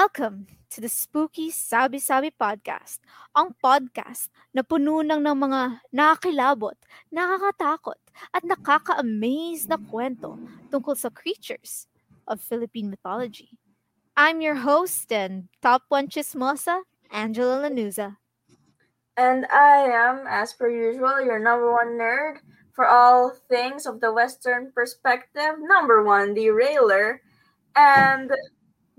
[0.00, 3.04] Welcome to the Spooky Sabi Sabi Podcast,
[3.36, 6.72] ang podcast na puno ng, ng mga nakakilabot,
[7.12, 8.00] nakakatakot,
[8.32, 10.40] at nakaka-amaze na kwento
[10.72, 11.84] tungkol sa creatures
[12.24, 13.60] of Philippine mythology.
[14.16, 16.80] I'm your host and top one chismosa,
[17.12, 18.16] Angela Lanuza.
[19.20, 22.40] And I am, as per usual, your number one nerd
[22.72, 27.20] for all things of the Western perspective, number one derailer.
[27.76, 28.32] And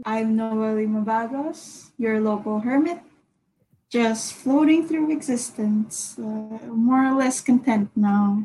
[0.06, 3.00] I'm Noelle Mabagos, your local hermit,
[3.90, 6.24] just floating through existence, uh,
[6.74, 8.44] more or less content now.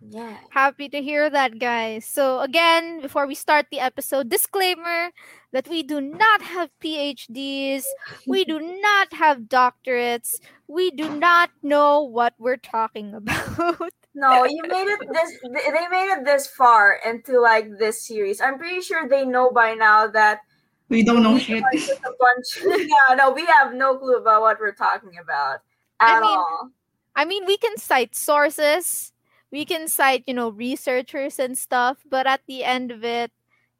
[0.00, 2.04] yeah, Happy to hear that, guys.
[2.04, 5.10] So, again, before we start the episode, disclaimer
[5.52, 7.84] that we do not have PhDs,
[8.26, 13.92] we do not have doctorates, we do not know what we're talking about.
[14.20, 15.30] No, you made it this.
[15.42, 18.40] They made it this far into like this series.
[18.40, 20.40] I'm pretty sure they know by now that
[20.88, 21.62] We don't know we shit.
[21.64, 22.48] a bunch.
[22.64, 25.60] yeah, no, we have no clue about what we're talking about
[25.98, 26.70] I at mean- all.
[27.16, 29.12] I mean, we can cite sources,
[29.50, 33.32] we can cite, you know, researchers and stuff, but at the end of it,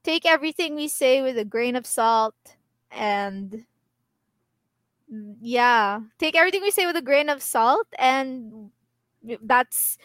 [0.03, 2.35] take everything we say with a grain of salt
[2.91, 3.65] and
[5.41, 8.71] yeah, take everything we say with a grain of salt and
[9.43, 9.99] that's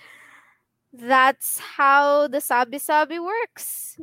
[0.97, 3.99] that's how the sabi sabi works.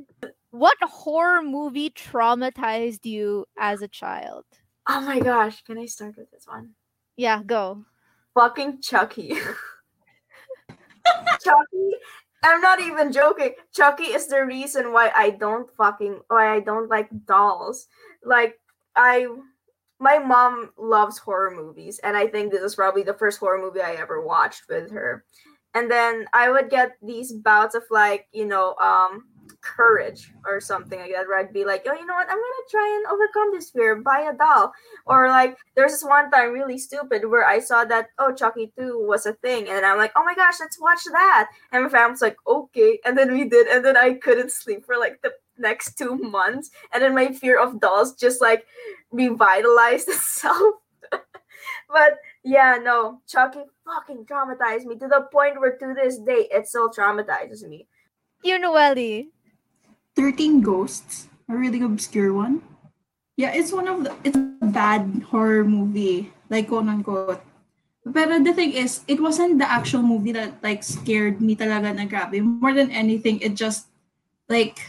[0.51, 4.45] What horror movie traumatized you as a child?
[4.89, 6.71] Oh my gosh, can I start with this one?
[7.17, 7.85] Yeah, go.
[8.35, 9.35] Fucking Chucky.
[11.41, 11.91] Chucky.
[12.43, 13.55] I'm not even joking.
[13.73, 17.87] Chucky is the reason why I don't fucking why I don't like dolls.
[18.25, 18.59] Like
[18.97, 19.27] I
[20.01, 23.81] my mom loves horror movies and I think this is probably the first horror movie
[23.81, 25.25] I ever watched with her.
[25.75, 29.25] And then I would get these bouts of like, you know, um
[29.63, 32.29] courage or something like that where I'd be like, oh, you know what?
[32.29, 34.73] I'm gonna try and overcome this fear, buy a doll.
[35.07, 39.07] Or like there's this one time really stupid where I saw that oh Chucky 2
[39.07, 41.49] was a thing and I'm like, oh my gosh, let's watch that.
[41.71, 42.99] And my family's like, okay.
[43.05, 46.71] And then we did, and then I couldn't sleep for like the next two months.
[46.93, 48.67] And then my fear of dolls just like
[49.11, 50.75] revitalized itself.
[51.89, 56.67] but yeah, no, Chucky fucking traumatized me to the point where to this day it
[56.67, 57.87] still traumatizes me.
[58.43, 59.31] You Noelle.
[60.17, 62.63] 13 Ghosts, a really obscure one.
[63.37, 67.41] Yeah, it's one of the, it's a bad horror movie, like quote unquote.
[68.05, 72.05] But the thing is, it wasn't the actual movie that like scared me talaga na
[72.05, 72.43] grabe.
[72.43, 73.87] More than anything, it just
[74.49, 74.83] like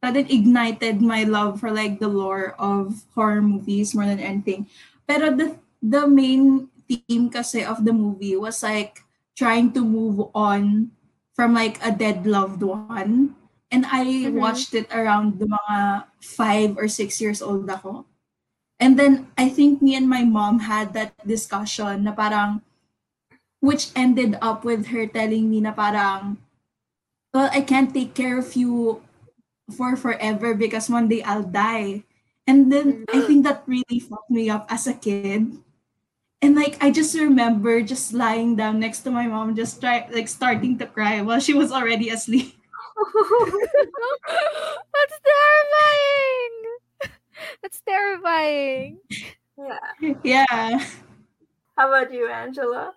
[0.00, 4.66] that it ignited my love for like the lore of horror movies more than anything.
[5.06, 9.02] But the the main theme kasi of the movie was like
[9.36, 10.90] trying to move on
[11.34, 13.34] from like a dead loved one.
[13.70, 14.38] And I Mhm.
[14.38, 15.78] watched it around the mga
[16.22, 18.06] five or six years old ako.
[18.80, 22.62] And then I think me and my mom had that discussion na parang,
[23.60, 26.38] which ended up with her telling me na parang,
[27.34, 29.02] well, I can't take care of you
[29.72, 32.04] for forever because one day I'll die.
[32.46, 35.63] And then I think that really fucked me up as a kid.
[36.44, 40.28] And like I just remember just lying down next to my mom, just try like
[40.28, 42.52] starting to cry while she was already asleep.
[44.92, 46.56] That's terrifying.
[47.62, 48.98] That's terrifying.
[49.56, 50.12] yeah.
[50.22, 50.84] Yeah.
[51.78, 52.92] How about you, Angela?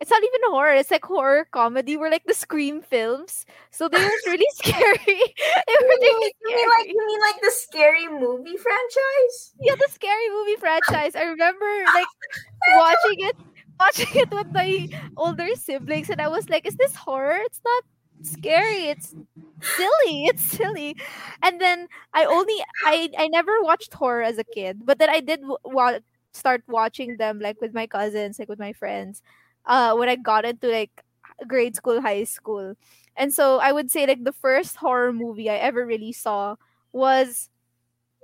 [0.00, 0.74] It's not even horror.
[0.74, 1.96] It's like horror comedy.
[1.96, 3.44] We're like the Scream films.
[3.70, 4.94] So they were really scary.
[5.06, 9.54] they were You really mean, you mean like you mean like the scary movie franchise?
[9.60, 11.16] Yeah, the scary movie franchise.
[11.16, 12.06] I remember like
[12.76, 13.36] watching it,
[13.80, 17.38] watching it with my older siblings, and I was like, "Is this horror?
[17.42, 17.84] It's not
[18.22, 18.88] scary.
[18.94, 19.14] It's
[19.62, 20.26] silly.
[20.26, 20.96] It's silly."
[21.42, 25.20] And then I only I I never watched horror as a kid, but then I
[25.20, 26.00] did w- wa-
[26.32, 29.22] start watching them like with my cousins, like with my friends.
[29.68, 31.04] Uh, when I got into like
[31.46, 32.74] grade school, high school,
[33.16, 36.56] and so I would say like the first horror movie I ever really saw
[36.92, 37.50] was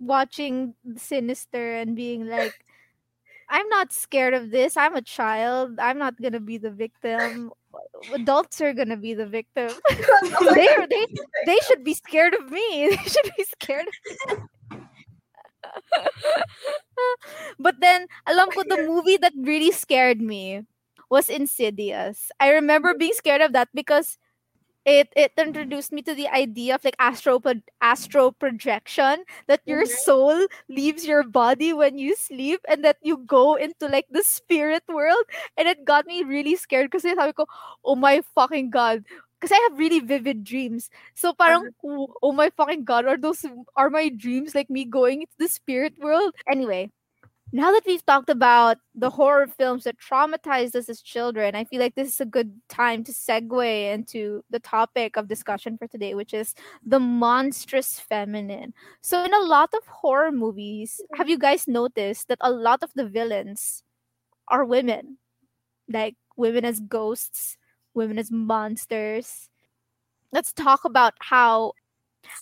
[0.00, 2.54] watching Sinister and being like,
[3.48, 4.76] I'm not scared of this.
[4.76, 5.78] I'm a child.
[5.78, 7.52] I'm not gonna be the victim.
[8.12, 9.70] Adults are gonna be the victim.
[10.54, 11.06] they, they
[11.46, 12.88] they should be scared of me.
[12.96, 14.44] They should be scared of me.
[17.58, 20.62] but then alam ko the movie that really scared me
[21.14, 22.34] was Insidious.
[22.42, 24.18] I remember being scared of that because
[24.84, 27.40] it it introduced me to the idea of like astro
[27.80, 29.96] astro projection that your Mhm.
[30.04, 30.36] soul
[30.68, 35.24] leaves your body when you sleep and that you go into like the spirit world
[35.56, 37.46] and it got me really scared kasi sabi ko
[37.84, 39.04] oh my fucking god
[39.40, 40.90] because I have really vivid dreams.
[41.14, 43.44] So parang oh, oh my fucking god, are those
[43.76, 46.32] are my dreams like me going into the spirit world?
[46.48, 46.90] Anyway,
[47.54, 51.78] now that we've talked about the horror films that traumatized us as children, I feel
[51.78, 56.14] like this is a good time to segue into the topic of discussion for today,
[56.14, 56.52] which is
[56.84, 58.74] the monstrous feminine.
[59.02, 62.90] So, in a lot of horror movies, have you guys noticed that a lot of
[62.96, 63.84] the villains
[64.48, 65.18] are women?
[65.88, 67.56] Like women as ghosts,
[67.94, 69.48] women as monsters.
[70.32, 71.74] Let's talk about how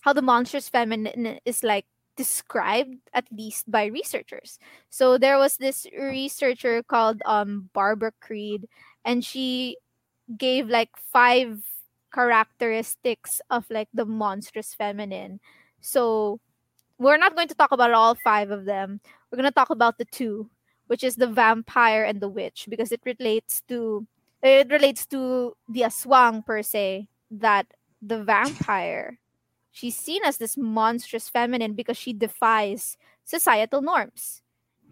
[0.01, 1.85] how the monstrous feminine is like
[2.17, 4.59] described at least by researchers.
[4.91, 8.69] So there was this researcher called um Barbara Creed
[9.05, 9.77] and she
[10.37, 11.61] gave like five
[12.13, 15.41] characteristics of like the monstrous feminine.
[15.81, 16.41] So
[16.99, 19.01] we're not going to talk about all five of them.
[19.31, 20.51] We're going to talk about the two,
[20.87, 24.07] which is the vampire and the witch because it relates to
[24.43, 27.67] it relates to the aswang per se that
[28.03, 29.19] the vampire
[29.73, 34.43] she's seen as this monstrous feminine because she defies societal norms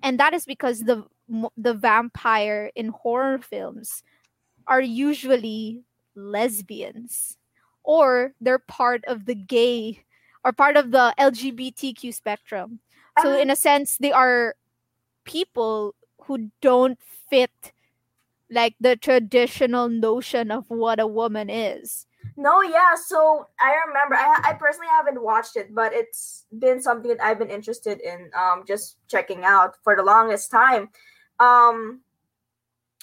[0.03, 1.05] and that is because the
[1.57, 4.03] the vampire in horror films
[4.67, 5.83] are usually
[6.17, 7.39] lesbians
[7.85, 10.03] or they're part of the gay
[10.45, 12.81] or part of the lgbtq spectrum
[13.23, 14.55] so um, in a sense they are
[15.25, 15.95] people
[16.25, 16.99] who don't
[17.29, 17.73] fit
[18.51, 22.07] like the traditional notion of what a woman is.
[22.41, 22.97] No, yeah.
[22.97, 24.17] So I remember.
[24.17, 28.31] I I personally haven't watched it, but it's been something that I've been interested in.
[28.33, 30.89] Um, just checking out for the longest time.
[31.39, 32.01] Um,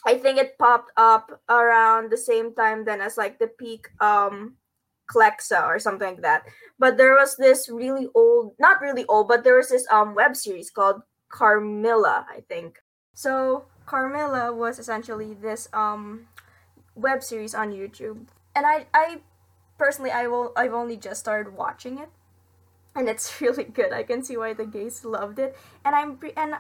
[0.06, 4.56] I think it popped up around the same time then as like the peak um
[5.06, 6.44] Clexa or something like that.
[6.80, 10.36] But there was this really old, not really old, but there was this um web
[10.36, 12.82] series called Carmilla, I think.
[13.14, 16.28] So Carmilla was essentially this um
[16.96, 19.22] web series on YouTube, and I I
[19.78, 22.10] personally I will I've only just started watching it,
[22.96, 23.94] and it's really good.
[23.94, 25.56] I can see why the gays loved it,
[25.86, 26.56] and I'm pre- and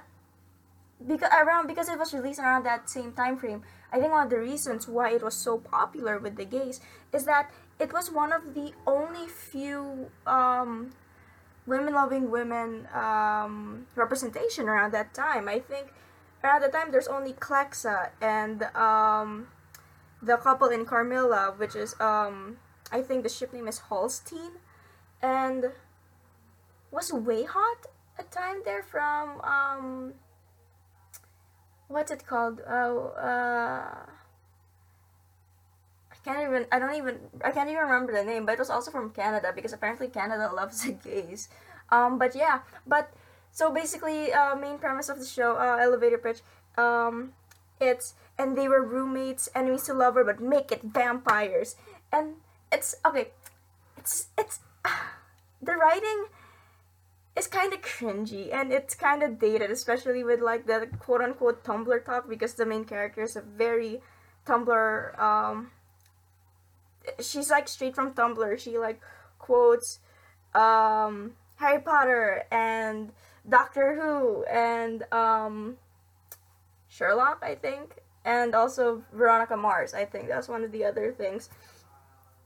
[1.02, 3.64] because around because it was released around that same time frame.
[3.92, 6.80] I think one of the reasons why it was so popular with the gays
[7.14, 7.50] is that
[7.80, 10.92] it was one of the only few um,
[11.66, 15.48] women loving women um, representation around that time.
[15.48, 15.94] I think
[16.44, 19.48] around the time there's only Clexa and um,
[20.22, 22.58] the couple in Carmilla, which is um,
[22.92, 24.58] I think the ship name is Hollstein,
[25.22, 25.72] and
[26.92, 27.86] was WayHaught
[28.18, 30.14] a time there from um,
[31.88, 32.62] what's it called?
[32.68, 34.06] Oh, uh,
[36.12, 36.66] I can't even.
[36.72, 37.20] I don't even.
[37.44, 38.46] I can't even remember the name.
[38.46, 41.50] But it was also from Canada because apparently Canada loves the gays.
[41.90, 43.14] Um, but yeah, but
[43.52, 46.42] so basically, uh, main premise of the show, uh, elevator pitch,
[46.78, 47.34] um,
[47.80, 51.76] it's and they were roommates, enemies to lover, but make it vampires,
[52.12, 52.36] and
[52.72, 53.30] it's okay.
[53.98, 54.60] It's it's
[55.62, 56.28] the writing
[57.38, 61.64] is kind of cringy and it's kind of dated, especially with like the quote unquote
[61.64, 64.02] Tumblr talk because the main character is a very
[64.46, 65.20] Tumblr.
[65.20, 65.72] Um,
[67.22, 68.58] she's like straight from Tumblr.
[68.58, 69.02] She like
[69.38, 70.00] quotes
[70.56, 73.12] um, Harry Potter and
[73.48, 75.78] Doctor Who and um,
[76.90, 77.98] Sherlock, I think,
[78.28, 79.94] and also Veronica Mars.
[79.94, 81.50] I think that's one of the other things.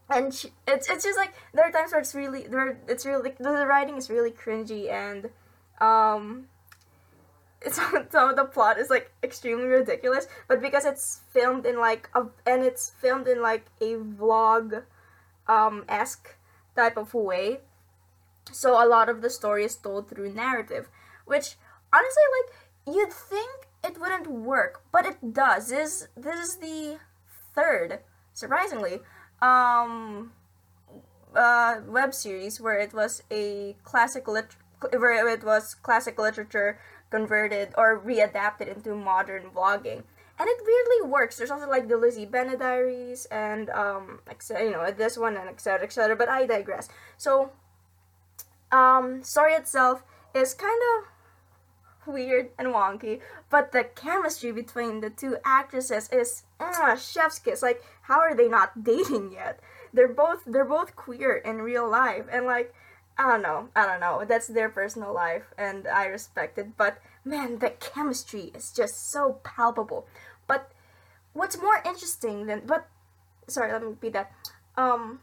[0.10, 3.34] And she, it's it's just like there are times where it's really there it's really
[3.40, 5.30] the writing is really cringy and
[5.80, 6.48] um
[7.62, 7.76] it's
[8.12, 12.26] some of the plot is like extremely ridiculous but because it's filmed in like a
[12.46, 14.84] and it's filmed in like a vlog
[15.48, 16.36] um esque
[16.76, 17.60] type of way
[18.52, 20.90] so a lot of the story is told through narrative,
[21.26, 21.56] which
[21.94, 25.70] honestly, like you'd think it wouldn't work, but it does.
[25.70, 27.00] This this is the
[27.56, 28.00] third,
[28.34, 29.00] surprisingly,
[29.42, 30.32] um,
[31.36, 34.56] uh, web series where it was a classic lit
[34.92, 36.80] where it was classic literature
[37.12, 40.04] converted or readapted into modern vlogging
[40.42, 41.38] and it weirdly works.
[41.38, 44.20] There's also like the Lizzie Bennet diaries and um,
[44.50, 45.86] you know, this one and etc.
[45.86, 46.16] etc.
[46.16, 46.90] But I digress.
[47.18, 47.52] So
[48.72, 51.11] um, story itself is kind of
[52.05, 56.43] weird and wonky, but the chemistry between the two actresses is
[57.00, 57.62] chef's kiss.
[57.62, 59.60] Like, how are they not dating yet?
[59.93, 62.74] They're both they're both queer in real life, and like,
[63.17, 64.24] I don't know, I don't know.
[64.27, 66.77] That's their personal life, and I respect it.
[66.77, 70.08] But man, the chemistry is just so palpable.
[70.48, 70.72] But
[71.34, 72.88] what's more interesting than but
[73.48, 74.31] sorry, let me repeat that.
[74.77, 75.20] Um,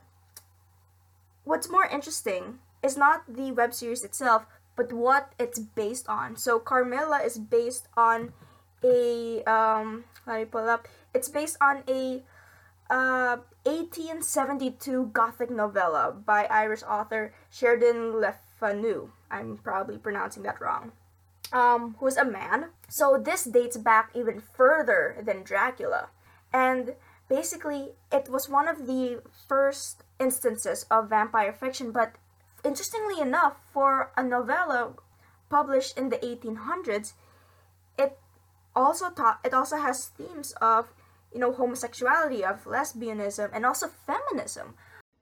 [1.44, 4.46] what's more interesting is not the web series itself,
[4.78, 6.36] but what it's based on.
[6.36, 8.32] So Carmilla is based on
[8.82, 10.86] a um let me pull up.
[11.12, 12.22] It's based on a
[12.88, 19.10] a 1872 Gothic novella by Irish author Sheridan Le Fanu.
[19.30, 20.92] I'm probably pronouncing that wrong.
[21.52, 22.66] Um, who is a man.
[22.88, 26.08] So this dates back even further than Dracula.
[26.52, 26.94] And
[27.28, 32.16] basically, it was one of the first instances of vampire fiction, but
[32.64, 34.94] interestingly enough, for a novella
[35.48, 37.12] published in the 1800s,
[37.98, 38.18] it
[38.74, 40.92] also taught it also has themes of
[41.32, 44.74] you know homosexuality, of lesbianism, and also feminism.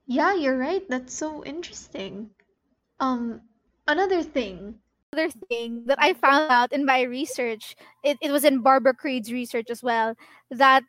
[0.07, 0.89] Yeah, you're right.
[0.89, 2.31] That's so interesting.
[3.01, 3.43] Um,
[3.89, 4.79] another thing.
[5.13, 7.75] Another thing that I found out in my research,
[8.05, 10.15] it, it was in Barbara Creed's research as well,
[10.51, 10.85] that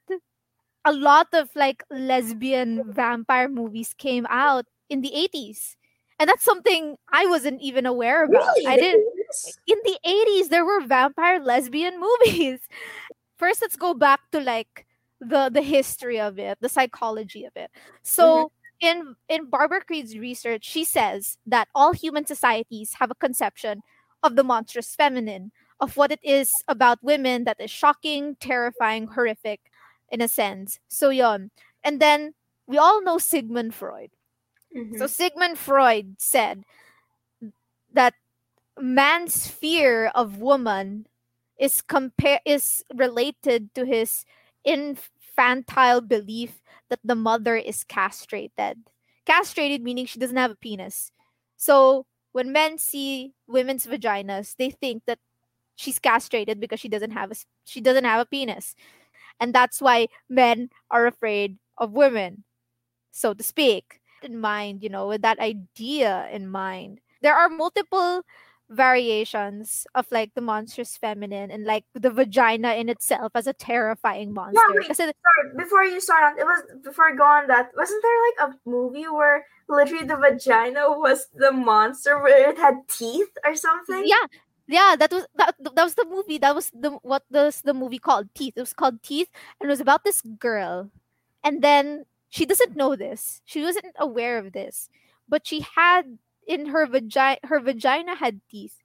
[0.86, 5.76] a lot of like lesbian vampire movies came out in the 80s
[6.20, 8.56] and that's something i wasn't even aware about.
[8.58, 8.68] Really?
[8.68, 9.06] i didn't
[9.68, 12.60] in the 80s there were vampire lesbian movies.
[13.38, 14.86] First let's go back to like
[15.20, 17.72] the the history of it the psychology of it.
[18.04, 18.88] So mm-hmm.
[18.88, 23.82] in in barbara creed's research she says that all human societies have a conception
[24.24, 29.62] of the monstrous feminine of what it is about women that is shocking terrifying horrific
[30.10, 30.80] in a sense.
[30.88, 31.52] So yon
[31.84, 32.34] and then
[32.66, 34.10] we all know sigmund freud
[34.78, 35.06] So mm-hmm.
[35.08, 36.64] Sigmund Freud said
[37.94, 38.14] that
[38.80, 41.08] man's fear of woman
[41.58, 44.24] is compare is related to his
[44.64, 48.78] infantile belief that the mother is castrated.
[49.26, 51.12] Castrated meaning she doesn't have a penis.
[51.58, 55.18] So when men see women's vaginas, they think that
[55.76, 58.76] she's castrated because she doesn't have a she doesn't have a penis.
[59.40, 62.44] And that's why men are afraid of women,
[63.10, 67.00] so to speak in mind, you know, with that idea in mind.
[67.22, 68.24] There are multiple
[68.70, 74.34] variations of like the monstrous feminine and like the vagina in itself as a terrifying
[74.34, 74.62] monster.
[74.70, 74.96] Yeah, wait.
[74.96, 75.14] Sorry,
[75.58, 77.72] before you start on, it was before I go on that.
[77.76, 82.76] Wasn't there like a movie where literally the vagina was the monster where it had
[82.90, 84.04] teeth or something?
[84.06, 84.28] yeah,
[84.68, 86.38] yeah, that was that, that was the movie.
[86.38, 88.28] That was the what was the movie called?
[88.36, 88.54] Teeth.
[88.58, 90.92] It was called Teeth, and it was about this girl,
[91.44, 92.06] and then
[92.38, 93.42] she doesn't know this.
[93.46, 94.90] She wasn't aware of this,
[95.28, 97.40] but she had in her vagina.
[97.44, 98.78] Her vagina had teeth,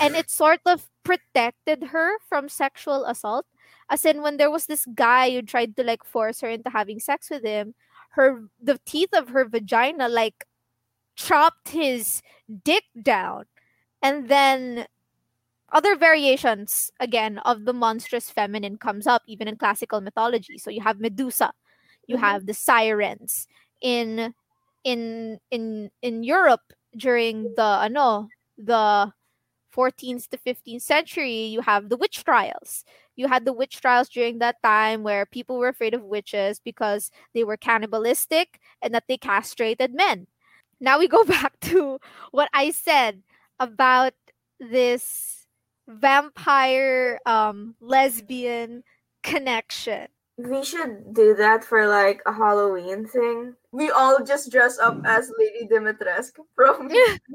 [0.00, 3.46] and it sort of protected her from sexual assault.
[3.90, 7.00] As in, when there was this guy who tried to like force her into having
[7.00, 7.74] sex with him,
[8.10, 10.46] her the teeth of her vagina like
[11.16, 12.22] chopped his
[12.62, 13.46] dick down,
[14.00, 14.86] and then
[15.72, 20.80] other variations again of the monstrous feminine comes up even in classical mythology so you
[20.82, 21.52] have medusa
[22.10, 22.20] you Mhm.
[22.20, 23.48] have the sirens
[23.82, 24.34] in
[24.84, 29.12] in in in europe during the ano the
[29.70, 32.84] 14th to 15th century you have the witch trials.
[33.16, 37.10] You had the witch trials during that time where people were afraid of witches because
[37.34, 40.26] they were cannibalistic and that they castrated men.
[40.80, 42.00] Now we go back to
[42.32, 43.22] what i said
[43.60, 44.14] about
[44.60, 45.46] this
[45.88, 48.82] vampire um lesbian
[49.22, 50.08] connection
[50.48, 53.54] We should do that for like a Halloween thing.
[53.72, 56.88] We all just dress up as Lady Dimitrescu from.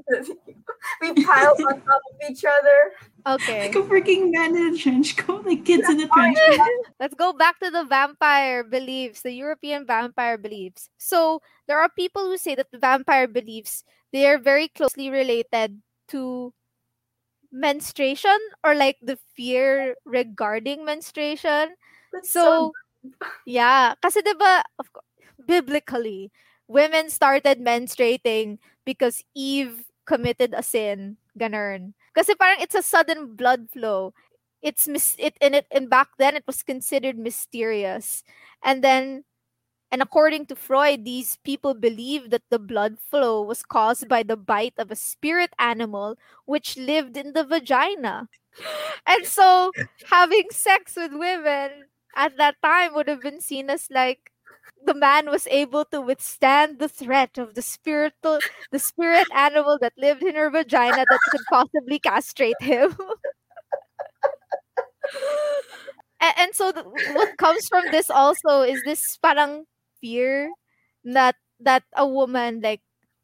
[1.02, 2.80] we pile on top of each other.
[3.28, 6.86] okay Like a freaking man in a trench coat, like kids in a trench coat.
[7.00, 12.26] let's go back to the vampire beliefs the european vampire beliefs so there are people
[12.26, 13.84] who say that the vampire beliefs
[14.14, 16.54] they are very closely related to
[17.52, 21.76] menstruation or like the fear regarding menstruation
[22.14, 22.72] That's So,
[23.46, 25.08] yeah, kasi 'di ba, of course,
[25.46, 26.32] biblically,
[26.68, 31.94] women started menstruating because Eve committed a sin, ganun.
[32.16, 34.14] Kasi parang it's a sudden blood flow.
[34.62, 38.24] It's mis- it and it and back then it was considered mysterious.
[38.64, 39.26] And then
[39.92, 44.36] and according to Freud, these people believed that the blood flow was caused by the
[44.38, 48.28] bite of a spirit animal which lived in the vagina.
[49.08, 49.72] And so
[50.10, 54.32] having sex with women at that time would have been seen as like
[54.86, 58.40] the man was able to withstand the threat of the spiritual
[58.72, 62.96] the spirit animal that lived in her vagina that could possibly castrate him.
[66.22, 66.72] and, and so
[67.14, 69.66] what comes from this also is this parang
[70.02, 70.52] fear
[71.04, 72.82] that that a woman like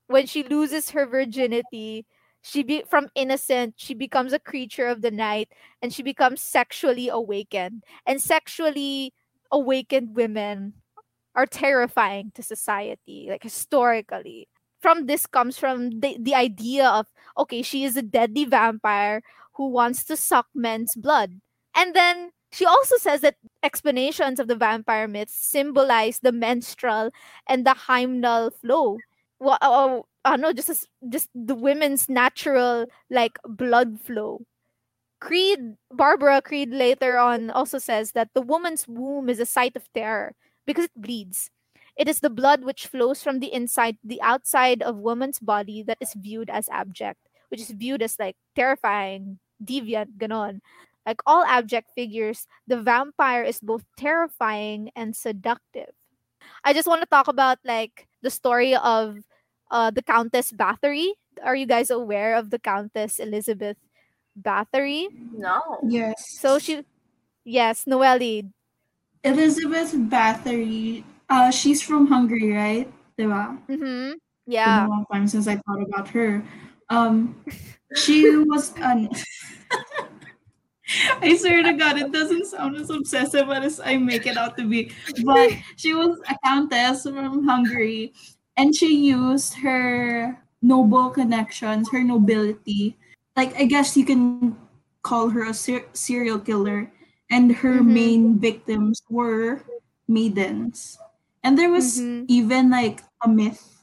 [0.07, 2.05] when she loses her virginity
[2.41, 5.50] she be from innocent she becomes a creature of the night
[5.81, 7.83] and she becomes sexually awakened.
[8.05, 9.13] And sexually
[9.51, 10.74] awakened women
[11.36, 14.48] are terrifying to society like historically.
[14.81, 17.07] From this comes from the, the idea of
[17.38, 19.21] okay she is a deadly vampire
[19.55, 21.39] who wants to suck men's blood.
[21.75, 27.12] And then She also says that explanations of the vampire myths symbolize the menstrual
[27.48, 28.98] and the hymenal flow.
[29.39, 34.42] Well, oh, oh, no, just as, just the women's natural like blood flow.
[35.20, 39.92] Creed, Barbara Creed later on also says that the woman's womb is a site of
[39.94, 40.34] terror
[40.66, 41.51] because it bleeds.
[41.96, 46.00] It is the blood which flows from the inside the outside of woman's body that
[46.01, 50.62] is viewed as abject, which is viewed as like terrifying, deviant, ganon.
[51.06, 55.90] Like all abject figures, the vampire is both terrifying and seductive.
[56.63, 59.18] I just want to talk about like the story of
[59.72, 61.10] uh, the Countess Bathory.
[61.44, 63.78] Are you guys aware of the Countess Elizabeth
[64.40, 65.08] Bathory?
[65.34, 65.80] No.
[65.88, 66.38] Yes.
[66.40, 66.84] So she,
[67.44, 68.44] yes, Noelle.
[69.24, 71.04] Elizabeth Bathory.
[71.30, 72.92] Uh, she's from Hungary, right?
[73.18, 73.58] Diba?
[73.68, 74.12] Mm-hmm.
[74.12, 74.82] It's Yeah.
[74.82, 76.44] been a long time since I thought about her.
[76.90, 77.40] Um,
[77.96, 79.10] she was an.
[81.22, 84.68] I swear to God, it doesn't sound as obsessive as I make it out to
[84.68, 84.92] be.
[85.24, 88.12] But she was a countess from Hungary,
[88.58, 92.98] and she used her noble connections, her nobility.
[93.36, 94.55] Like I guess you can
[95.03, 96.91] call her a ser- serial killer,
[97.31, 97.93] and her Mhm.
[97.93, 99.63] main victims were
[100.08, 101.00] maidens.
[101.43, 102.25] And there was Mhm.
[102.27, 103.81] even like a myth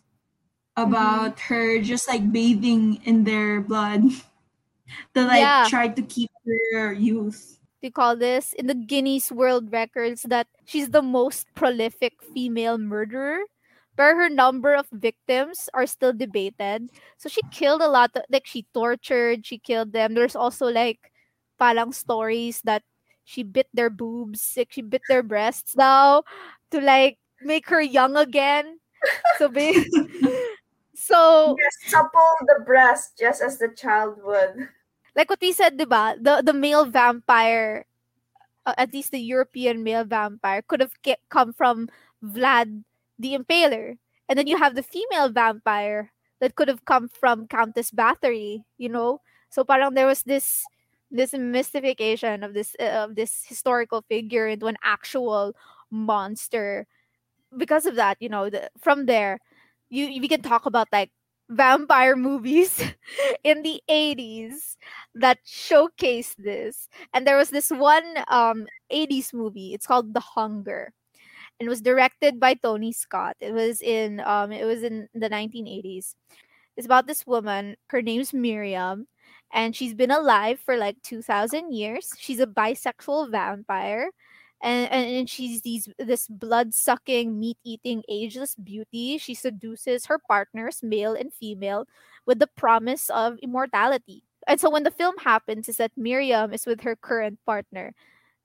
[0.76, 4.02] about her just like bathing in their blood
[5.14, 5.66] to like Yeah.
[5.68, 6.30] try to keep
[6.72, 7.58] her youth.
[7.80, 13.38] they call this in the Guinness World Records that she's the most prolific female murderer.
[13.98, 16.94] But her number of victims are still debated.
[17.18, 20.14] So she killed a lot of, like she tortured, she killed them.
[20.14, 21.10] There's also like
[21.58, 22.86] palang stories that
[23.26, 26.22] she bit their boobs, like she bit their breasts now
[26.70, 28.78] to like make her young again.
[29.38, 29.74] So ba-
[30.94, 34.68] so Just supple the breast just as the child would.
[35.16, 36.16] like what we said, diba?
[36.22, 37.84] The the male vampire,
[38.66, 41.88] uh, at least the European male vampire, could have ke- come from
[42.24, 42.84] Vlad
[43.18, 43.96] the Impaler,
[44.28, 48.64] and then you have the female vampire that could have come from Countess Bathory.
[48.78, 50.64] You know, so parang there was this
[51.10, 55.54] this mystification of this uh, of this historical figure into an actual
[55.90, 56.86] monster.
[57.56, 59.40] Because of that, you know, the, from there,
[59.90, 61.10] you we can talk about like
[61.50, 62.80] vampire movies
[63.44, 64.76] in the 80s
[65.14, 70.92] that showcased this and there was this one um 80s movie it's called the hunger
[71.60, 73.36] and was directed by tony scott.
[73.40, 76.14] It was in um it was in the 1980s
[76.76, 79.06] it's about this woman her name's miriam
[79.52, 82.12] and she's been alive for like 2000 years.
[82.18, 84.10] She's a bisexual vampire
[84.62, 89.18] and, and, and she's these this blood sucking meat eating ageless beauty.
[89.18, 91.86] She seduces her partners male and female
[92.26, 94.24] with the promise of immortality.
[94.46, 97.94] And so when the film happens is that miriam is with her current partner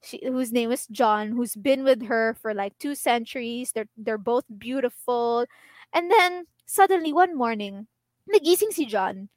[0.04, 4.20] she, whose name is john who's been with her for like two centuries they're they're
[4.20, 5.46] both beautiful
[5.94, 7.88] and then suddenly one morning
[8.28, 9.30] nagising si john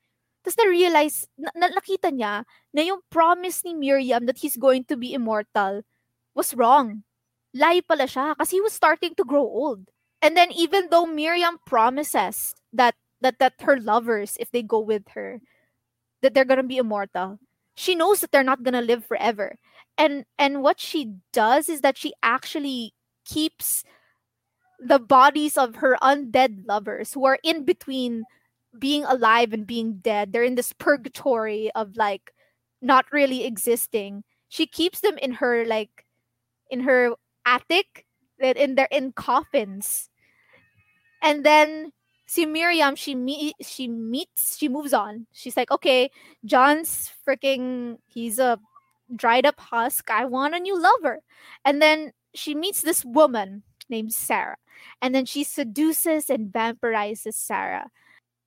[0.46, 4.94] tapos na-realize na, na nakita niya na yung promise ni miriam that he's going to
[4.94, 5.82] be immortal
[6.36, 7.02] was wrong.
[7.56, 9.88] Lie pala siya kasi he was starting to grow old.
[10.20, 15.08] And then even though Miriam promises that that that her lovers if they go with
[15.16, 15.40] her
[16.20, 17.40] that they're going to be immortal,
[17.74, 19.56] she knows that they're not going to live forever.
[19.98, 22.92] And and what she does is that she actually
[23.24, 23.82] keeps
[24.78, 28.24] the bodies of her undead lovers who are in between
[28.78, 30.32] being alive and being dead.
[30.32, 32.32] They're in this purgatory of like
[32.82, 34.24] not really existing.
[34.48, 36.04] She keeps them in her like
[36.70, 37.14] in her
[37.46, 38.06] attic
[38.38, 40.10] that in their in coffins
[41.22, 41.92] and then
[42.26, 46.10] see miriam she meet she meets she moves on she's like okay
[46.44, 48.58] john's freaking he's a
[49.14, 51.20] dried up husk i want a new lover.
[51.64, 54.56] And then she meets this woman named sarah
[55.00, 57.88] and then she seduces and vampirizes sarah.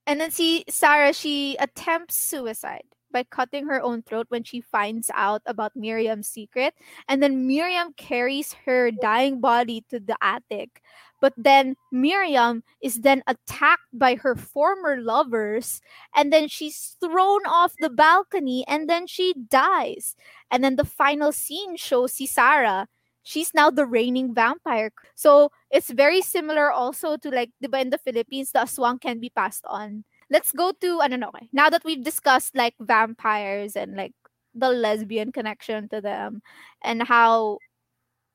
[0.06, 5.10] And then see sarah she attempts suicide by cutting her own throat when she finds
[5.14, 6.74] out about Miriam's secret.
[7.08, 10.82] And then Miriam carries her dying body to the attic.
[11.20, 15.80] But then Miriam is then attacked by her former lovers.
[16.16, 20.16] And then she's thrown off the balcony and then she dies.
[20.50, 22.88] And then the final scene shows si Sarah.
[23.22, 24.92] She's now the reigning vampire.
[25.14, 29.64] So it's very similar also to like, in the Philippines, the aswang can be passed
[29.68, 31.48] on let's go to ano no, okay.
[31.52, 34.14] Now that we've discussed like vampires and like
[34.54, 36.42] the lesbian connection to them
[36.82, 37.58] and how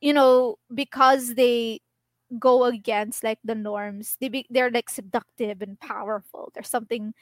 [0.02, 1.82] you know because they
[2.40, 7.14] go against like the norms they be, they're like seductive and powerful there's something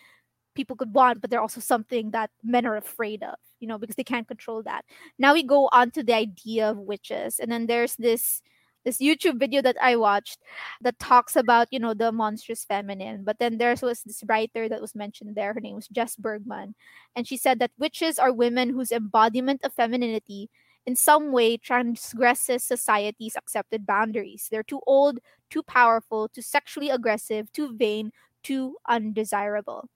[0.55, 3.95] people could want, but they're also something that men are afraid of, you know, because
[3.95, 4.85] they can't control that.
[5.17, 7.39] Now we go on to the idea of witches.
[7.39, 8.41] And then there's this
[8.83, 10.39] this YouTube video that I watched
[10.81, 13.23] that talks about, you know, the monstrous feminine.
[13.23, 15.53] But then there was this writer that was mentioned there.
[15.53, 16.75] Her name was Jess Bergman.
[17.15, 20.49] And she said that witches are women whose embodiment of femininity
[20.85, 24.47] in some way transgresses society's accepted boundaries.
[24.51, 25.19] They're too old,
[25.49, 28.11] too powerful, too sexually aggressive, too vain,
[28.43, 29.89] too undesirable.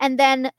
[0.00, 0.50] And then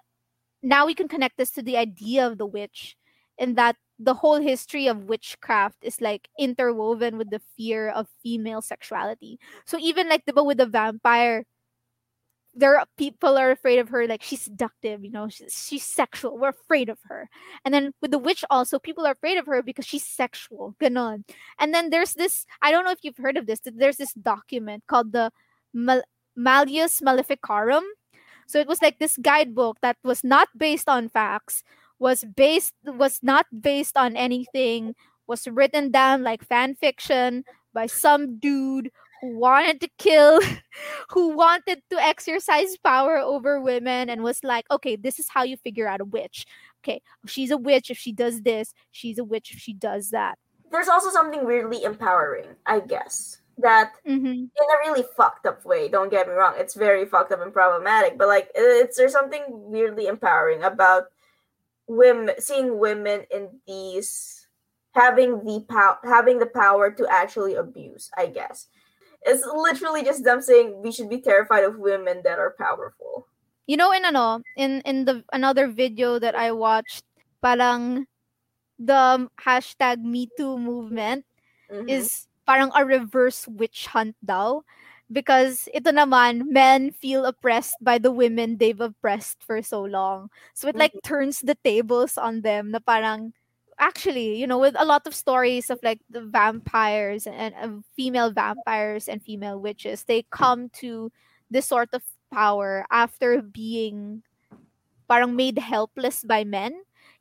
[0.61, 2.95] now we can connect this to the idea of the witch
[3.37, 8.61] in that the whole history of witchcraft is like interwoven with the fear of female
[8.61, 9.39] sexuality.
[9.65, 11.45] So even like the book with the vampire,
[12.55, 16.37] there are people are afraid of her, like she's seductive, you know, she's, she's sexual.
[16.37, 17.29] We're afraid of her.
[17.65, 20.75] And then with the witch also, people are afraid of her because she's sexual.
[20.79, 21.23] Ganon.
[21.59, 24.83] And then there's this, I don't know if you've heard of this, there's this document
[24.87, 25.31] called the
[25.73, 26.03] Mal-
[26.35, 27.83] Malleus Maleficarum.
[28.45, 31.63] So it was like this guidebook that was not based on facts,
[31.99, 34.95] was based was not based on anything
[35.27, 40.41] was written down like fan fiction by some dude who wanted to kill
[41.09, 45.55] who wanted to exercise power over women and was like okay this is how you
[45.57, 46.45] figure out a witch
[46.83, 50.37] okay she's a witch if she does this she's a witch if she does that
[50.71, 54.25] there's also something weirdly empowering i guess that mm-hmm.
[54.25, 57.53] in a really fucked up way don't get me wrong it's very fucked up and
[57.53, 61.03] problematic but like it's there's something weirdly empowering about
[61.87, 64.47] women seeing women in these
[64.93, 68.67] having the power having the power to actually abuse i guess.
[69.25, 73.27] It's literally just them saying we should be terrified of women that are powerful.
[73.67, 77.07] You know in ano in in the another video that i watched
[77.39, 78.03] parang
[78.75, 81.23] the hashtag me too movement
[81.71, 81.87] mm-hmm.
[81.87, 84.59] is parang a reverse witch hunt daw
[85.13, 90.67] because ito naman men feel oppressed by the women they've oppressed for so long so
[90.67, 91.07] it like mm-hmm.
[91.07, 93.31] turns the tables on them na parang
[93.77, 98.31] actually you know with a lot of stories of like the vampires and, and female
[98.31, 101.11] vampires and female witches they come to
[101.49, 102.01] this sort of
[102.33, 104.21] power after being
[105.07, 106.73] parang made helpless by men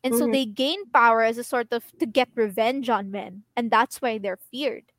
[0.04, 0.24] and mm-hmm.
[0.24, 4.00] so they gain power as a sort of to get revenge on men and that's
[4.00, 4.91] why they're feared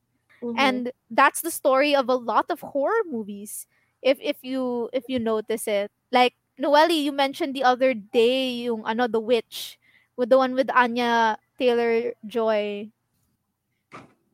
[0.43, 0.59] Mm-hmm.
[0.59, 3.65] And that's the story of a lot of horror movies.
[4.03, 5.87] If if you if you notice it.
[6.11, 9.79] Like Noelle, you mentioned the other day yung ano the witch
[10.19, 12.91] with the one with Anya Taylor Joy.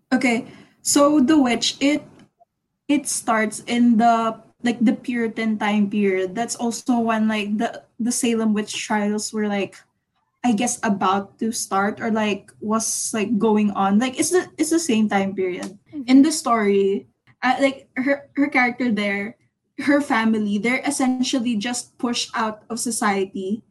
[0.09, 0.49] Okay.
[0.81, 2.01] So the witch it
[2.89, 6.33] it starts in the like the Puritan time period.
[6.33, 9.77] That's also when like the the Salem witch trials were like
[10.43, 13.99] I guess about to start or like was like going on.
[13.99, 15.77] Like it's the it's the same time period.
[15.91, 16.07] Mm-hmm.
[16.07, 17.07] In the story,
[17.43, 19.35] uh, like her her character there,
[19.83, 23.63] her family, they're essentially just pushed out of society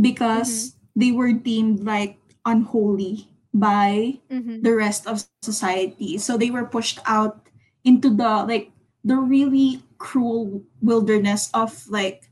[0.00, 1.00] because mm-hmm.
[1.00, 4.62] they were deemed like unholy by mm-hmm.
[4.62, 6.18] the rest of society.
[6.18, 7.46] So they were pushed out
[7.84, 8.70] into the like
[9.04, 12.30] the really cruel wilderness of like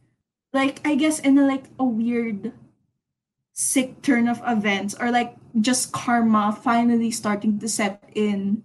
[0.53, 2.53] like I guess in a like a weird
[3.57, 8.63] sick turn of events or like just karma finally starting to set in.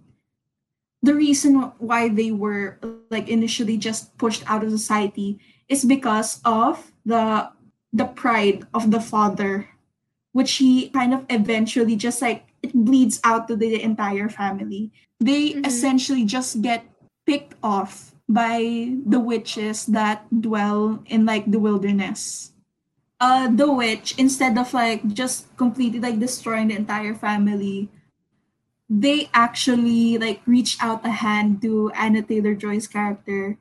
[1.02, 2.78] The reason why they were
[3.10, 7.50] like initially just pushed out of society is because of the
[7.92, 9.68] the pride of the father
[10.32, 14.90] which he kind of eventually just like it bleeds out to the entire family.
[15.20, 15.64] They mm-hmm.
[15.64, 16.84] essentially just get
[17.26, 22.51] picked off by the witches that dwell in like the wilderness
[23.22, 27.88] uh the witch instead of like just completely like destroying the entire family
[28.92, 33.56] they actually like reach out a hand to Anya Taylor Joy's character